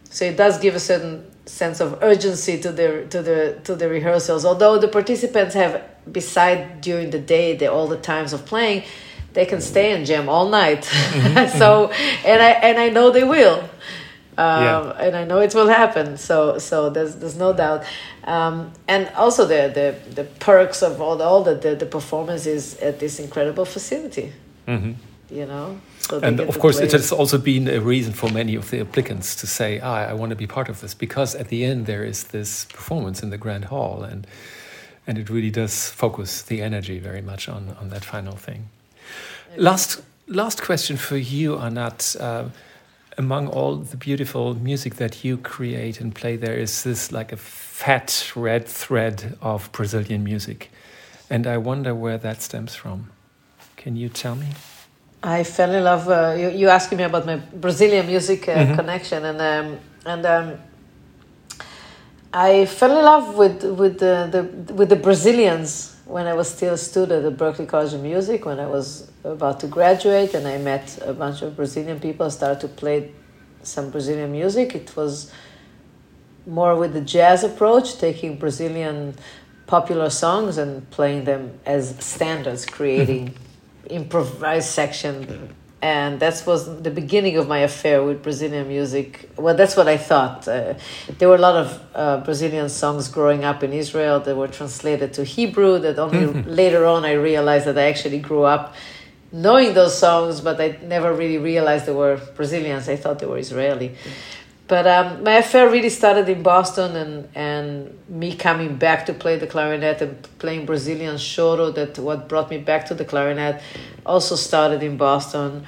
so 0.10 0.26
it 0.26 0.36
does 0.36 0.60
give 0.60 0.76
a 0.76 0.80
certain 0.80 1.24
sense 1.46 1.80
of 1.80 2.00
urgency 2.02 2.60
to 2.62 2.72
the 2.72 3.06
to 3.10 3.22
the 3.22 3.60
to 3.64 3.76
the 3.76 3.88
rehearsals. 3.88 4.44
Although 4.44 4.80
the 4.80 4.88
participants 4.88 5.54
have 5.54 5.82
beside 6.10 6.82
during 6.82 7.10
the 7.10 7.20
day 7.20 7.56
the 7.56 7.72
all 7.72 7.88
the 7.88 7.98
times 7.98 8.34
of 8.34 8.46
playing 8.46 8.84
they 9.34 9.46
can 9.46 9.62
stay 9.62 9.94
and 9.94 10.06
jam 10.06 10.30
all 10.30 10.50
night. 10.50 10.84
Mm-hmm. 10.84 11.58
so 11.62 11.92
and 12.26 12.42
i 12.42 12.52
and 12.52 12.78
i 12.78 12.90
know 12.90 13.12
they 13.12 13.24
will. 13.24 13.60
Um, 14.38 14.64
yeah. 14.64 15.06
and 15.06 15.16
i 15.16 15.24
know 15.26 15.40
it 15.40 15.54
will 15.54 15.68
happen. 15.68 16.18
So 16.18 16.58
so 16.58 16.90
there's 16.90 17.16
there's 17.16 17.38
no 17.38 17.54
doubt. 17.54 17.84
Um, 18.24 18.72
and 18.88 19.10
also 19.16 19.46
the, 19.46 19.72
the 19.74 20.14
the 20.14 20.24
perks 20.24 20.82
of 20.82 21.02
all 21.02 21.16
the 21.18 21.24
all 21.24 21.44
the 21.44 21.56
the, 21.56 21.76
the 21.76 21.86
performances 21.86 22.78
at 22.80 23.00
this 23.00 23.20
incredible 23.20 23.66
facility. 23.66 24.34
Mm-hmm. 24.68 24.94
you 25.36 25.46
know? 25.46 25.80
So 26.00 26.20
and 26.20 26.40
of 26.40 26.60
course, 26.60 26.80
it 26.80 26.92
has 26.92 27.12
also 27.12 27.38
been 27.38 27.68
a 27.68 27.80
reason 27.80 28.14
for 28.14 28.30
many 28.30 28.56
of 28.56 28.70
the 28.70 28.80
applicants 28.82 29.36
to 29.36 29.48
say, 29.48 29.80
ah, 29.80 30.10
I 30.10 30.14
want 30.14 30.30
to 30.32 30.36
be 30.36 30.48
part 30.48 30.70
of 30.70 30.82
this, 30.82 30.94
because 30.94 31.36
at 31.36 31.48
the 31.48 31.64
end 31.64 31.86
there 31.86 32.04
is 32.04 32.26
this 32.26 32.66
performance 32.66 33.24
in 33.24 33.30
the 33.30 33.38
Grand 33.38 33.66
Hall, 33.66 34.04
and 34.04 34.28
and 35.12 35.18
it 35.18 35.30
really 35.30 35.52
does 35.52 35.90
focus 35.90 36.42
the 36.44 36.62
energy 36.62 36.98
very 36.98 37.22
much 37.22 37.50
on, 37.50 37.76
on 37.82 37.90
that 37.90 38.06
final 38.06 38.38
thing. 38.38 38.70
Last, 39.58 40.02
last 40.26 40.62
question 40.62 40.96
for 40.96 41.18
you, 41.18 41.60
Anat. 41.60 42.16
Uh, 42.18 42.46
among 43.18 43.48
all 43.50 43.76
the 43.76 43.98
beautiful 43.98 44.54
music 44.54 44.96
that 44.96 45.26
you 45.26 45.36
create 45.36 46.00
and 46.00 46.16
play, 46.16 46.38
there 46.38 46.56
is 46.56 46.84
this 46.86 47.12
like 47.12 47.34
a 47.34 47.36
fat 47.36 48.32
red 48.38 48.66
thread 48.66 49.38
of 49.42 49.70
Brazilian 49.74 50.24
music. 50.24 50.72
And 51.30 51.46
I 51.46 51.58
wonder 51.58 51.94
where 51.94 52.18
that 52.18 52.42
stems 52.42 52.74
from. 52.74 53.10
Can 53.76 53.98
you 53.98 54.08
tell 54.08 54.36
me? 54.36 54.48
I 55.22 55.44
fell 55.44 55.74
in 55.74 55.84
love. 55.84 56.08
Uh, 56.08 56.36
you, 56.38 56.50
you 56.52 56.70
asking 56.70 57.00
me 57.00 57.04
about 57.04 57.26
my 57.26 57.36
Brazilian 57.36 58.06
music 58.06 58.48
uh, 58.48 58.54
mm 58.54 58.68
-hmm. 58.68 58.76
connection, 58.76 59.26
and 59.26 59.40
um, 59.42 59.78
and 60.06 60.26
um, 60.26 60.71
I 62.34 62.66
fell 62.66 62.98
in 62.98 63.04
love 63.04 63.36
with 63.36 63.64
with 63.64 64.00
the, 64.00 64.30
the 64.32 64.74
with 64.74 64.90
the 64.90 64.96
Brazilians 64.96 65.98
when 66.06 66.28
I 66.28 66.34
was 66.34 66.50
still 66.50 66.74
a 66.74 66.78
student 66.78 67.26
at 67.26 67.38
Berklee 67.38 67.68
College 67.68 67.94
of 67.94 68.02
Music. 68.02 68.46
When 68.46 68.60
I 68.60 68.68
was 68.68 69.12
about 69.26 69.60
to 69.62 69.68
graduate, 69.68 70.34
and 70.34 70.48
I 70.48 70.58
met 70.58 70.98
a 71.06 71.14
bunch 71.14 71.42
of 71.42 71.58
Brazilian 71.58 72.00
people, 72.00 72.30
started 72.32 72.62
to 72.62 72.68
play 72.70 73.12
some 73.64 73.90
Brazilian 73.90 74.32
music. 74.32 74.76
It 74.76 74.96
was 74.96 75.32
more 76.48 76.76
with 76.76 76.94
the 76.94 77.02
jazz 77.02 77.44
approach, 77.44 77.98
taking 77.98 78.38
Brazilian 78.38 79.16
popular 79.68 80.10
songs 80.10 80.58
and 80.58 80.90
playing 80.90 81.26
them 81.26 81.60
as 81.66 81.96
standards, 82.00 82.66
creating 82.66 83.30
mm-hmm. 83.30 83.94
improvised 83.94 84.70
section 84.70 85.26
mm-hmm. 85.26 85.46
And 85.82 86.20
that 86.20 86.44
was 86.46 86.82
the 86.82 86.92
beginning 86.92 87.38
of 87.38 87.48
my 87.48 87.60
affair 87.60 88.04
with 88.04 88.22
Brazilian 88.22 88.68
music. 88.68 89.30
Well, 89.36 89.56
that's 89.56 89.76
what 89.76 89.88
I 89.88 89.98
thought. 89.98 90.48
Uh, 90.48 90.76
there 91.18 91.28
were 91.28 91.36
a 91.36 91.46
lot 91.50 91.56
of 91.56 91.82
uh, 91.96 92.18
Brazilian 92.18 92.70
songs 92.70 93.08
growing 93.08 93.44
up 93.44 93.64
in 93.64 93.74
Israel 93.74 94.20
that 94.20 94.36
were 94.36 94.48
translated 94.48 95.14
to 95.16 95.24
Hebrew. 95.24 95.80
That 95.80 95.98
only 95.98 96.28
later 96.62 96.86
on 96.86 97.04
I 97.04 97.14
realized 97.14 97.66
that 97.66 97.80
I 97.80 97.84
actually 97.84 98.20
grew 98.20 98.44
up 98.44 98.76
knowing 99.32 99.74
those 99.74 99.98
songs, 99.98 100.42
but 100.42 100.60
I 100.62 100.78
never 100.84 101.14
really 101.14 101.38
realized 101.38 101.86
they 101.88 101.94
were 101.94 102.18
Brazilians. 102.36 102.88
I 102.88 102.96
thought 102.96 103.20
they 103.20 103.26
were 103.26 103.40
Israeli. 103.40 103.96
But 104.72 104.88
um, 104.88 105.24
my 105.24 105.34
affair 105.34 105.70
really 105.70 105.90
started 105.90 106.30
in 106.30 106.44
Boston, 106.44 106.96
and, 106.96 107.28
and 107.36 108.00
me 108.08 108.38
coming 108.38 108.78
back 108.78 109.06
to 109.08 109.14
play 109.14 109.36
the 109.38 109.46
clarinet 109.46 110.02
and 110.02 110.26
playing 110.40 110.66
Brazilian 110.66 111.16
choro. 111.16 111.76
That 111.76 112.00
what 112.00 112.30
brought 112.30 112.50
me 112.50 112.58
back 112.58 112.86
to 112.86 112.94
the 112.94 113.04
clarinet 113.04 113.62
also 114.06 114.36
started 114.38 114.82
in 114.82 114.96
Boston, 114.96 115.68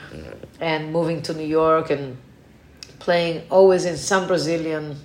and 0.61 0.93
moving 0.93 1.21
to 1.23 1.33
New 1.33 1.45
York 1.45 1.89
and 1.89 2.15
playing 2.99 3.41
always 3.49 3.83
in 3.83 3.97
some 3.97 4.25
Brazilian, 4.25 4.95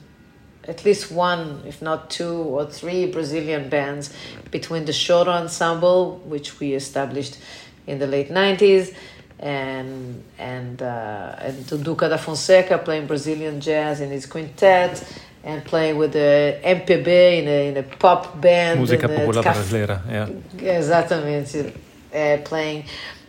at 0.62 0.84
least 0.84 1.11
one, 1.11 1.64
if 1.66 1.82
not 1.82 2.08
two 2.08 2.37
or 2.56 2.66
three 2.66 3.11
Brazilian 3.11 3.68
bands 3.68 4.14
between 4.52 4.84
the 4.84 4.92
choro 4.92 5.32
ensemble, 5.42 6.18
which 6.24 6.61
we 6.61 6.74
established 6.74 7.37
in 7.88 7.98
the 7.98 8.06
late 8.06 8.30
nineties 8.30 8.94
and 9.40 10.22
and 10.38 10.83
uh, 10.83 11.37
and 11.38 11.57
Duduka 11.64 12.09
da 12.09 12.16
Fonseca 12.16 12.79
playing 12.79 13.07
Brazilian 13.07 13.61
jazz 13.61 14.01
in 14.01 14.11
his 14.11 14.27
quintet 14.27 15.03
and 15.44 15.64
playing 15.64 15.96
with 15.96 16.12
the 16.12 16.59
MPB 16.62 17.07
in 17.07 17.48
a, 17.48 17.68
in 17.68 17.77
a 17.77 17.83
pop 17.83 18.40
band. 18.40 18.81
Música 18.81 19.09
popular 19.09 19.42
brasileira, 19.42 20.03
yeah. 20.11 20.29
Exatamente. 20.77 21.72
Uh, 22.12 22.38
playing 22.44 22.85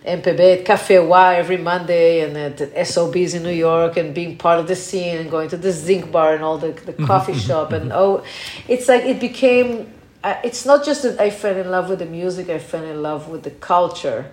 MPB 0.05 0.59
at 0.59 0.65
Café 0.65 1.05
Wha 1.05 1.31
every 1.31 1.57
Monday 1.57 2.21
and 2.21 2.35
at 2.37 2.87
SOBs 2.87 3.33
in 3.33 3.43
New 3.43 3.51
York 3.51 3.97
and 3.97 4.15
being 4.15 4.37
part 4.37 4.59
of 4.59 4.67
the 4.67 4.75
scene 4.75 5.17
and 5.17 5.29
going 5.29 5.49
to 5.49 5.57
the 5.57 5.71
Zinc 5.71 6.11
Bar 6.11 6.35
and 6.35 6.43
all 6.43 6.57
the, 6.57 6.71
the 6.71 6.93
mm-hmm, 6.93 7.05
coffee 7.05 7.33
mm-hmm, 7.33 7.41
shop. 7.41 7.73
And 7.73 7.91
mm-hmm. 7.91 7.99
oh, 7.99 8.23
it's 8.67 8.87
like 8.87 9.03
it 9.03 9.19
became, 9.19 9.91
uh, 10.23 10.35
it's 10.43 10.65
not 10.65 10.85
just 10.85 11.03
that 11.03 11.19
I 11.19 11.29
fell 11.29 11.57
in 11.57 11.69
love 11.69 11.89
with 11.89 11.99
the 11.99 12.05
music, 12.05 12.49
I 12.49 12.59
fell 12.59 12.85
in 12.85 13.01
love 13.01 13.27
with 13.27 13.43
the 13.43 13.51
culture 13.51 14.31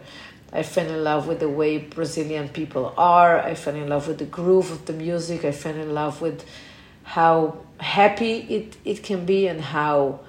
I 0.57 0.63
fell 0.63 0.89
in 0.89 1.05
love 1.05 1.29
with 1.29 1.41
the 1.41 1.51
way 1.51 1.77
Brazilian 1.77 2.49
people 2.49 2.95
are. 2.97 3.39
I 3.39 3.55
fell 3.55 3.75
in 3.75 3.89
love 3.89 4.09
with 4.09 4.19
the 4.19 4.25
groove 4.25 4.71
of 4.71 4.87
the 4.87 4.95
music. 4.95 5.45
I 5.45 5.53
fell 5.53 5.75
in 5.75 5.93
love 5.93 6.23
with 6.23 6.47
how 7.03 7.59
happy 7.79 8.39
it, 8.49 8.77
it 8.83 9.03
can 9.03 9.27
be 9.27 9.49
and 9.49 9.61
how 9.61 10.21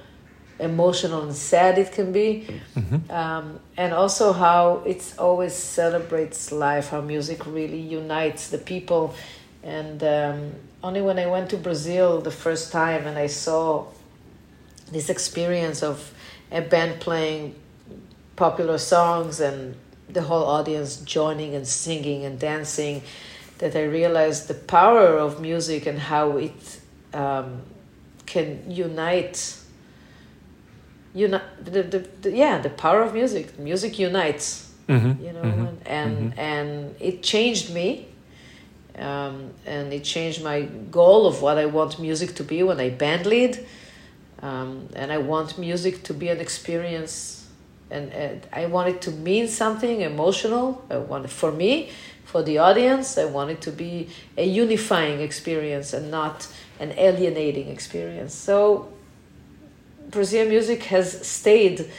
emotional 0.60 1.24
and 1.24 1.34
sad 1.34 1.78
it 1.78 1.94
can 1.94 2.12
be. 2.12 2.46
Mm-hmm. 2.76 3.10
Um, 3.10 3.62
and 3.78 3.94
also 3.94 4.34
how 4.34 4.84
it 4.86 5.14
always 5.18 5.54
celebrates 5.54 6.52
life, 6.52 6.90
how 6.90 7.00
music 7.00 7.46
really 7.46 7.80
unites 7.80 8.50
the 8.50 8.58
people. 8.58 9.16
And 9.64 10.04
um, 10.04 10.52
only 10.84 11.02
when 11.02 11.20
I 11.20 11.28
went 11.28 11.50
to 11.52 11.58
Brazil 11.58 12.20
the 12.20 12.32
first 12.32 12.74
time 12.74 13.08
and 13.08 13.18
I 13.18 13.28
saw 13.28 13.86
this 14.92 15.10
experience 15.10 15.82
of 15.82 16.14
a 16.52 16.60
band 16.60 17.00
playing 17.00 17.56
popular 18.36 18.78
songs 18.78 19.40
and 19.40 19.76
the 20.10 20.22
whole 20.22 20.46
audience 20.46 20.98
joining 20.98 21.56
and 21.56 21.68
singing 21.68 22.26
and 22.26 22.40
dancing 22.40 23.02
that 23.58 23.76
I 23.76 23.84
realized 23.84 24.48
the 24.48 24.54
power 24.54 25.18
of 25.18 25.42
music 25.42 25.86
and 25.88 26.00
how 26.00 26.38
it 26.38 26.80
um, 27.14 27.62
can 28.26 28.70
unite. 28.70 29.58
Uni- 31.14 31.40
the, 31.64 31.84
the, 31.84 32.00
the, 32.22 32.32
yeah, 32.32 32.60
the 32.60 32.70
power 32.70 33.02
of 33.02 33.14
music. 33.14 33.58
Music 33.58 33.98
unites. 34.00 34.72
Mhm, 34.88 35.20
You 35.22 35.34
know, 35.34 35.42
mhm, 35.44 35.68
and 35.68 35.80
and, 35.86 36.40
and 36.40 36.96
it 37.00 37.24
changed 37.24 37.74
me. 37.74 38.06
Um, 38.98 39.52
and 39.66 39.94
it 39.94 40.04
changed 40.04 40.44
my 40.44 40.62
goal 40.92 41.28
of 41.28 41.42
what 41.42 41.58
I 41.58 41.66
want 41.68 42.00
music 42.00 42.34
to 42.36 42.44
be 42.44 42.64
when 42.64 42.80
I 42.80 42.90
band 42.90 43.26
lead. 43.26 43.60
Um, 44.42 44.88
and 44.96 45.12
I 45.12 45.18
want 45.18 45.58
music 45.58 46.04
to 46.04 46.14
be 46.14 46.30
an 46.30 46.40
experience, 46.40 47.37
and, 47.90 48.12
and 48.12 48.48
I 48.52 48.66
want 48.66 48.90
it 48.90 49.02
to 49.04 49.12
mean 49.12 49.48
something 49.48 50.02
emotional. 50.02 50.86
I 50.90 50.98
want 50.98 51.26
it 51.26 51.32
for 51.32 51.52
me, 51.52 51.92
for 52.26 52.44
the 52.44 52.58
audience. 52.58 53.18
I 53.18 53.26
want 53.26 53.52
it 53.52 53.62
to 53.62 53.72
be 53.72 54.10
a 54.38 54.46
unifying 54.46 55.22
experience 55.22 55.94
and 55.94 56.12
not 56.12 56.48
an 56.80 56.94
alienating 56.98 57.70
experience. 57.70 58.34
So, 58.34 58.92
Brazilian 60.10 60.50
music 60.50 60.84
has 60.84 61.28
stayed 61.28 61.90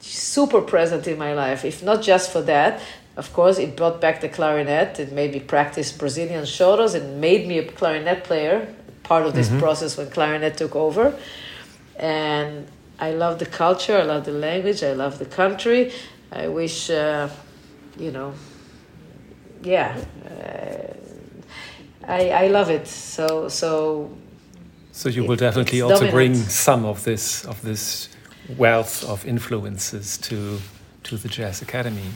super 0.00 0.60
present 0.60 1.08
in 1.08 1.18
my 1.18 1.34
life. 1.34 1.64
If 1.64 1.82
not 1.82 2.02
just 2.02 2.30
for 2.30 2.42
that, 2.42 2.80
of 3.16 3.32
course, 3.32 3.58
it 3.58 3.76
brought 3.76 4.00
back 4.00 4.20
the 4.20 4.28
clarinet. 4.28 5.00
It 5.00 5.12
made 5.12 5.32
me 5.32 5.40
practice 5.40 5.90
Brazilian 5.90 6.44
choros. 6.44 6.94
It 6.94 7.04
made 7.04 7.48
me 7.48 7.58
a 7.58 7.64
clarinet 7.64 8.22
player. 8.22 8.72
Part 9.02 9.26
of 9.26 9.34
this 9.34 9.48
mm-hmm. 9.48 9.58
process 9.58 9.96
when 9.96 10.10
clarinet 10.10 10.56
took 10.56 10.76
over 10.76 11.18
and 11.98 12.68
I 13.00 13.12
love 13.12 13.38
the 13.38 13.46
culture, 13.46 13.96
I 13.96 14.02
love 14.04 14.24
the 14.24 14.32
language, 14.32 14.82
I 14.82 14.92
love 14.92 15.18
the 15.18 15.26
country. 15.26 15.92
I 16.32 16.48
wish, 16.48 16.90
uh, 16.90 17.28
you 17.98 18.10
know, 18.10 18.34
yeah, 19.62 19.96
uh, 20.26 20.94
I 22.06 22.30
I 22.30 22.48
love 22.48 22.70
it. 22.70 22.86
So 22.88 23.48
so 23.48 24.10
So 24.92 25.08
you 25.08 25.24
will 25.24 25.36
definitely 25.36 25.80
also 25.80 26.10
bring 26.10 26.34
some 26.34 26.84
of 26.84 27.04
this 27.04 27.44
of 27.44 27.60
this 27.62 28.08
wealth 28.56 29.04
of 29.04 29.24
influences 29.26 30.18
to 30.18 30.60
to 31.04 31.16
the 31.16 31.28
Jazz 31.28 31.62
Academy. 31.62 32.10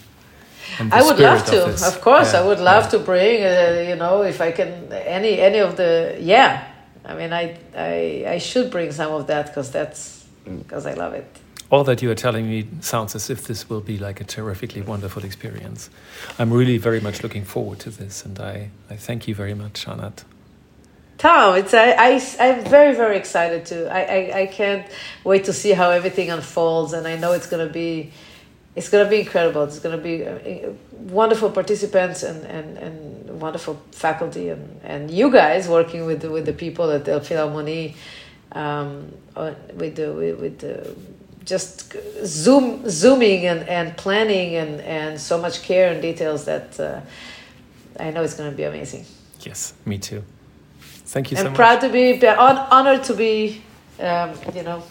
I 0.78 1.02
would 1.02 1.18
love 1.18 1.44
to. 1.46 1.50
this. 1.50 1.82
Of, 1.82 2.00
course, 2.00 2.32
Yeah, 2.32 2.40
I 2.40 2.46
would 2.46 2.60
love 2.60 2.84
yeah. 2.84 2.90
to 2.90 2.98
bring. 2.98 3.42
Uh, 3.44 3.88
you 3.88 3.96
know, 3.96 4.22
if 4.22 4.40
I 4.40 4.52
can, 4.52 4.92
any 4.92 5.40
any 5.40 5.58
of 5.58 5.76
the 5.76 6.16
yeah. 6.20 6.64
I 7.04 7.14
mean, 7.14 7.32
I 7.32 7.56
I 7.76 8.34
I 8.34 8.38
should 8.38 8.70
bring 8.70 8.92
some 8.92 9.12
of 9.12 9.26
that 9.26 9.46
because 9.46 9.70
that's 9.70 10.21
because 10.44 10.86
I 10.86 10.94
love 10.94 11.14
it. 11.14 11.26
All 11.70 11.84
that 11.84 12.02
you 12.02 12.10
are 12.10 12.14
telling 12.14 12.48
me 12.48 12.68
sounds 12.80 13.14
as 13.14 13.30
if 13.30 13.46
this 13.46 13.70
will 13.70 13.80
be 13.80 13.98
like 13.98 14.20
a 14.20 14.24
terrifically 14.24 14.82
wonderful 14.82 15.24
experience. 15.24 15.88
I'm 16.38 16.52
really 16.52 16.76
very 16.76 17.00
much 17.00 17.22
looking 17.22 17.44
forward 17.44 17.78
to 17.80 17.90
this, 17.90 18.24
and 18.26 18.38
I, 18.38 18.70
I 18.90 18.96
thank 18.96 19.26
you 19.26 19.34
very 19.34 19.54
much, 19.54 19.88
Anat. 19.88 20.24
Tom, 21.16 21.56
it's 21.56 21.72
I, 21.72 21.92
I 21.92 22.20
I'm 22.40 22.64
very 22.64 22.94
very 22.94 23.16
excited 23.16 23.64
to. 23.66 23.90
I, 23.90 24.00
I 24.00 24.40
I 24.40 24.46
can't 24.46 24.86
wait 25.24 25.44
to 25.44 25.52
see 25.52 25.70
how 25.70 25.90
everything 25.90 26.30
unfolds, 26.30 26.92
and 26.92 27.06
I 27.06 27.16
know 27.16 27.32
it's 27.32 27.46
gonna 27.46 27.68
be, 27.68 28.12
it's 28.76 28.90
gonna 28.90 29.08
be 29.08 29.20
incredible. 29.20 29.62
It's 29.62 29.78
gonna 29.78 29.98
be 29.98 30.26
uh, 30.26 30.72
wonderful 30.92 31.50
participants 31.50 32.22
and, 32.22 32.44
and, 32.44 32.78
and 32.78 33.40
wonderful 33.40 33.82
faculty 33.90 34.48
and, 34.48 34.80
and 34.84 35.10
you 35.10 35.30
guys 35.30 35.68
working 35.68 36.06
with 36.06 36.22
the, 36.22 36.30
with 36.30 36.46
the 36.46 36.52
people 36.52 36.90
at 36.90 37.04
the 37.04 37.12
Philharmonie, 37.20 37.94
um, 38.54 39.12
uh, 39.36 39.54
with 39.74 39.96
the 39.96 40.12
with, 40.12 40.40
with 40.40 40.58
the 40.58 40.96
just 41.44 41.94
zoom 42.24 42.88
zooming 42.88 43.46
and, 43.46 43.68
and 43.68 43.96
planning 43.96 44.54
and, 44.54 44.80
and 44.82 45.20
so 45.20 45.40
much 45.40 45.62
care 45.62 45.92
and 45.92 46.00
details 46.00 46.44
that 46.44 46.78
uh, 46.78 47.00
I 47.98 48.10
know 48.10 48.22
it's 48.22 48.34
gonna 48.34 48.52
be 48.52 48.64
amazing. 48.64 49.04
Yes, 49.40 49.74
me 49.84 49.98
too. 49.98 50.22
Thank 50.80 51.30
you 51.30 51.36
so 51.36 51.44
much. 51.44 51.46
I'm 51.46 51.52
much. 51.52 51.56
proud 51.56 51.80
to 51.80 51.88
be, 51.88 52.18
be 52.18 52.28
honored 52.28 53.04
to 53.04 53.14
be, 53.14 53.62
um, 54.00 54.32
you 54.54 54.62
know, 54.62 54.82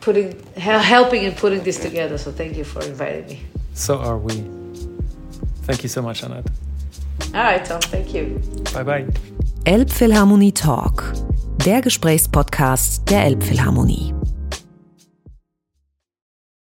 putting 0.00 0.42
helping 0.56 1.24
and 1.26 1.36
putting 1.36 1.62
this 1.62 1.78
together. 1.78 2.16
So 2.16 2.32
thank 2.32 2.56
you 2.56 2.64
for 2.64 2.82
inviting 2.82 3.26
me. 3.26 3.42
So 3.74 3.98
are 3.98 4.16
we. 4.16 4.44
Thank 5.62 5.82
you 5.82 5.88
so 5.88 6.00
much, 6.00 6.24
Anat. 6.24 6.46
All 7.34 7.42
right, 7.42 7.64
Tom. 7.64 7.80
Thank 7.80 8.14
you. 8.14 8.40
Bye 8.72 8.82
bye. 8.82 9.06
Elbphilharmonie 9.64 10.54
Talk, 10.54 11.04
der 11.68 11.82
Gesprächspodcast 11.82 13.10
der 13.10 13.26
Elbphilharmonie. 13.26 14.17